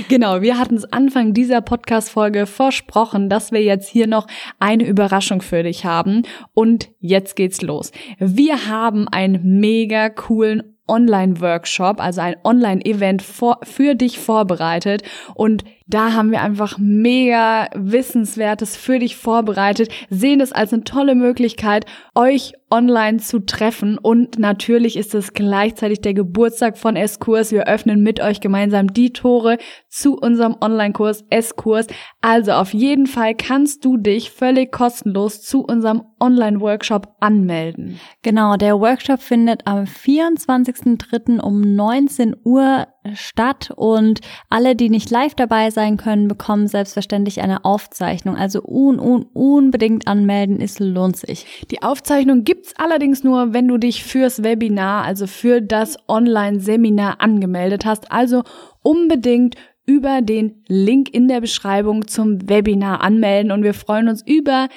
Genau, 0.07 0.41
wir 0.41 0.57
hatten 0.57 0.75
es 0.75 0.85
Anfang 0.91 1.33
dieser 1.33 1.61
Podcast-Folge 1.61 2.45
versprochen, 2.45 3.29
dass 3.29 3.51
wir 3.51 3.61
jetzt 3.61 3.89
hier 3.89 4.07
noch 4.07 4.27
eine 4.59 4.85
Überraschung 4.85 5.41
für 5.41 5.63
dich 5.63 5.85
haben. 5.85 6.23
Und 6.53 6.89
jetzt 6.99 7.35
geht's 7.35 7.61
los. 7.61 7.91
Wir 8.19 8.67
haben 8.67 9.07
einen 9.07 9.59
mega 9.59 10.09
coolen 10.09 10.77
Online-Workshop, 10.87 12.01
also 12.01 12.21
ein 12.21 12.35
Online-Event 12.43 13.21
für 13.21 13.95
dich 13.95 14.19
vorbereitet. 14.19 15.03
Und 15.35 15.63
da 15.89 16.13
haben 16.13 16.31
wir 16.31 16.41
einfach 16.41 16.77
mega 16.77 17.67
Wissenswertes 17.73 18.77
für 18.77 18.99
dich 18.99 19.15
vorbereitet, 19.15 19.91
sehen 20.09 20.39
es 20.39 20.51
als 20.51 20.71
eine 20.71 20.83
tolle 20.83 21.15
Möglichkeit, 21.15 21.85
euch 22.13 22.53
online 22.69 23.17
zu 23.17 23.39
treffen 23.39 23.97
und 23.97 24.37
natürlich 24.37 24.95
ist 24.95 25.15
es 25.15 25.33
gleichzeitig 25.33 26.01
der 26.01 26.13
Geburtstag 26.13 26.77
von 26.77 26.95
S-Kurs. 26.95 27.51
Wir 27.51 27.67
öffnen 27.67 28.03
mit 28.03 28.19
euch 28.19 28.41
gemeinsam 28.41 28.93
die 28.93 29.11
Tore 29.11 29.57
zu 29.87 30.15
unserem 30.15 30.55
Online-Kurs 30.61 31.25
S-Kurs. 31.31 31.87
Also 32.21 32.51
auf 32.51 32.73
jeden 32.73 33.07
Fall 33.07 33.33
kannst 33.33 33.83
du 33.85 33.97
dich 33.97 34.29
völlig 34.29 34.71
kostenlos 34.71 35.41
zu 35.41 35.63
unserem 35.63 36.03
Online-Workshop 36.19 37.15
anmelden. 37.19 37.99
Genau, 38.21 38.55
der 38.55 38.79
Workshop 38.79 39.21
findet 39.21 39.65
am 39.65 39.85
24.03. 39.85 41.39
um 41.39 41.75
19 41.75 42.35
Uhr 42.43 42.87
statt 43.13 43.71
und 43.75 44.19
alle, 44.49 44.75
die 44.75 44.89
nicht 44.89 45.09
live 45.09 45.33
dabei 45.33 45.71
sein 45.79 45.95
können, 45.95 46.27
bekommen 46.27 46.67
selbstverständlich 46.67 47.41
eine 47.41 47.63
Aufzeichnung. 47.63 48.35
Also 48.35 48.61
un, 48.61 48.99
un, 48.99 49.27
unbedingt 49.31 50.09
anmelden, 50.09 50.59
es 50.59 50.77
lohnt 50.77 51.15
sich. 51.15 51.45
Die 51.71 51.81
Aufzeichnung 51.81 52.43
gibt's 52.43 52.73
allerdings 52.75 53.23
nur, 53.23 53.53
wenn 53.53 53.69
du 53.69 53.77
dich 53.77 54.03
fürs 54.03 54.43
Webinar, 54.43 55.05
also 55.05 55.25
für 55.25 55.61
das 55.61 55.97
Online-Seminar 56.09 57.21
angemeldet 57.21 57.85
hast. 57.85 58.11
Also 58.11 58.43
unbedingt 58.81 59.55
über 59.85 60.21
den 60.21 60.63
Link 60.67 61.13
in 61.13 61.29
der 61.29 61.39
Beschreibung 61.39 62.09
zum 62.09 62.49
Webinar 62.49 62.99
anmelden 62.99 63.53
und 63.53 63.63
wir 63.63 63.73
freuen 63.73 64.09
uns 64.09 64.21
über 64.21 64.67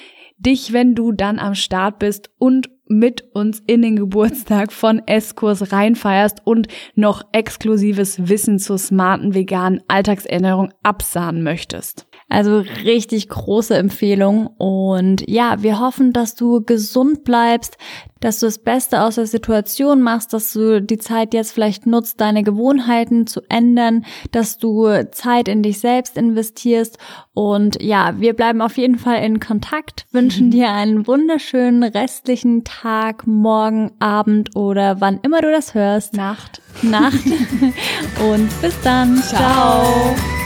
dich, 0.43 0.73
wenn 0.73 0.95
du 0.95 1.13
dann 1.13 1.39
am 1.39 1.55
Start 1.55 1.99
bist 1.99 2.31
und 2.39 2.71
mit 2.89 3.35
uns 3.35 3.63
in 3.67 3.83
den 3.83 3.97
Geburtstag 3.97 4.73
von 4.73 5.01
S-Kurs 5.07 5.73
reinfeierst 5.73 6.43
und 6.45 6.69
noch 6.95 7.23
exklusives 7.33 8.29
Wissen 8.29 8.59
zur 8.59 8.79
smarten 8.79 9.35
veganen 9.35 9.81
Alltagsernährung 9.89 10.73
absahnen 10.83 11.43
möchtest. 11.43 12.07
Also 12.33 12.65
richtig 12.85 13.29
große 13.29 13.77
Empfehlung. 13.77 14.47
Und 14.57 15.29
ja, 15.29 15.63
wir 15.63 15.81
hoffen, 15.81 16.15
dass 16.15 16.35
du 16.35 16.63
gesund 16.65 17.25
bleibst, 17.25 17.77
dass 18.21 18.41
du 18.41 18.47
das 18.47 18.59
Beste 18.59 19.03
aus 19.03 19.17
der 19.17 19.27
Situation 19.27 20.01
machst, 20.01 20.33
dass 20.33 20.53
du 20.55 20.81
die 20.81 20.97
Zeit 20.97 21.35
jetzt 21.35 21.53
vielleicht 21.53 21.85
nutzt, 21.85 22.23
deine 22.23 22.43
Gewohnheiten 22.43 23.27
zu 23.27 23.43
ändern, 23.51 24.07
dass 24.31 24.57
du 24.57 24.89
Zeit 25.11 25.47
in 25.47 25.63
dich 25.63 25.81
selbst 25.81 26.17
investierst. 26.17 26.97
Und 27.35 27.83
ja, 27.83 28.15
wir 28.19 28.33
bleiben 28.33 28.63
auf 28.63 28.79
jeden 28.79 28.99
Fall 28.99 29.23
in 29.23 29.39
Kontakt, 29.39 30.07
wünschen 30.13 30.51
dir 30.51 30.71
einen 30.71 31.07
wunderschönen 31.07 31.83
restlichen 31.83 32.65
Tag, 32.65 33.27
Morgen, 33.27 33.93
Abend 33.99 34.57
oder 34.57 35.03
wann 35.03 35.21
immer 35.23 35.43
du 35.43 35.51
das 35.51 35.75
hörst. 35.75 36.15
Nacht. 36.15 36.63
Nacht. 36.81 37.27
Und 38.33 38.49
bis 38.63 38.81
dann. 38.83 39.17
Ciao. 39.19 39.85
Ciao. 39.85 40.42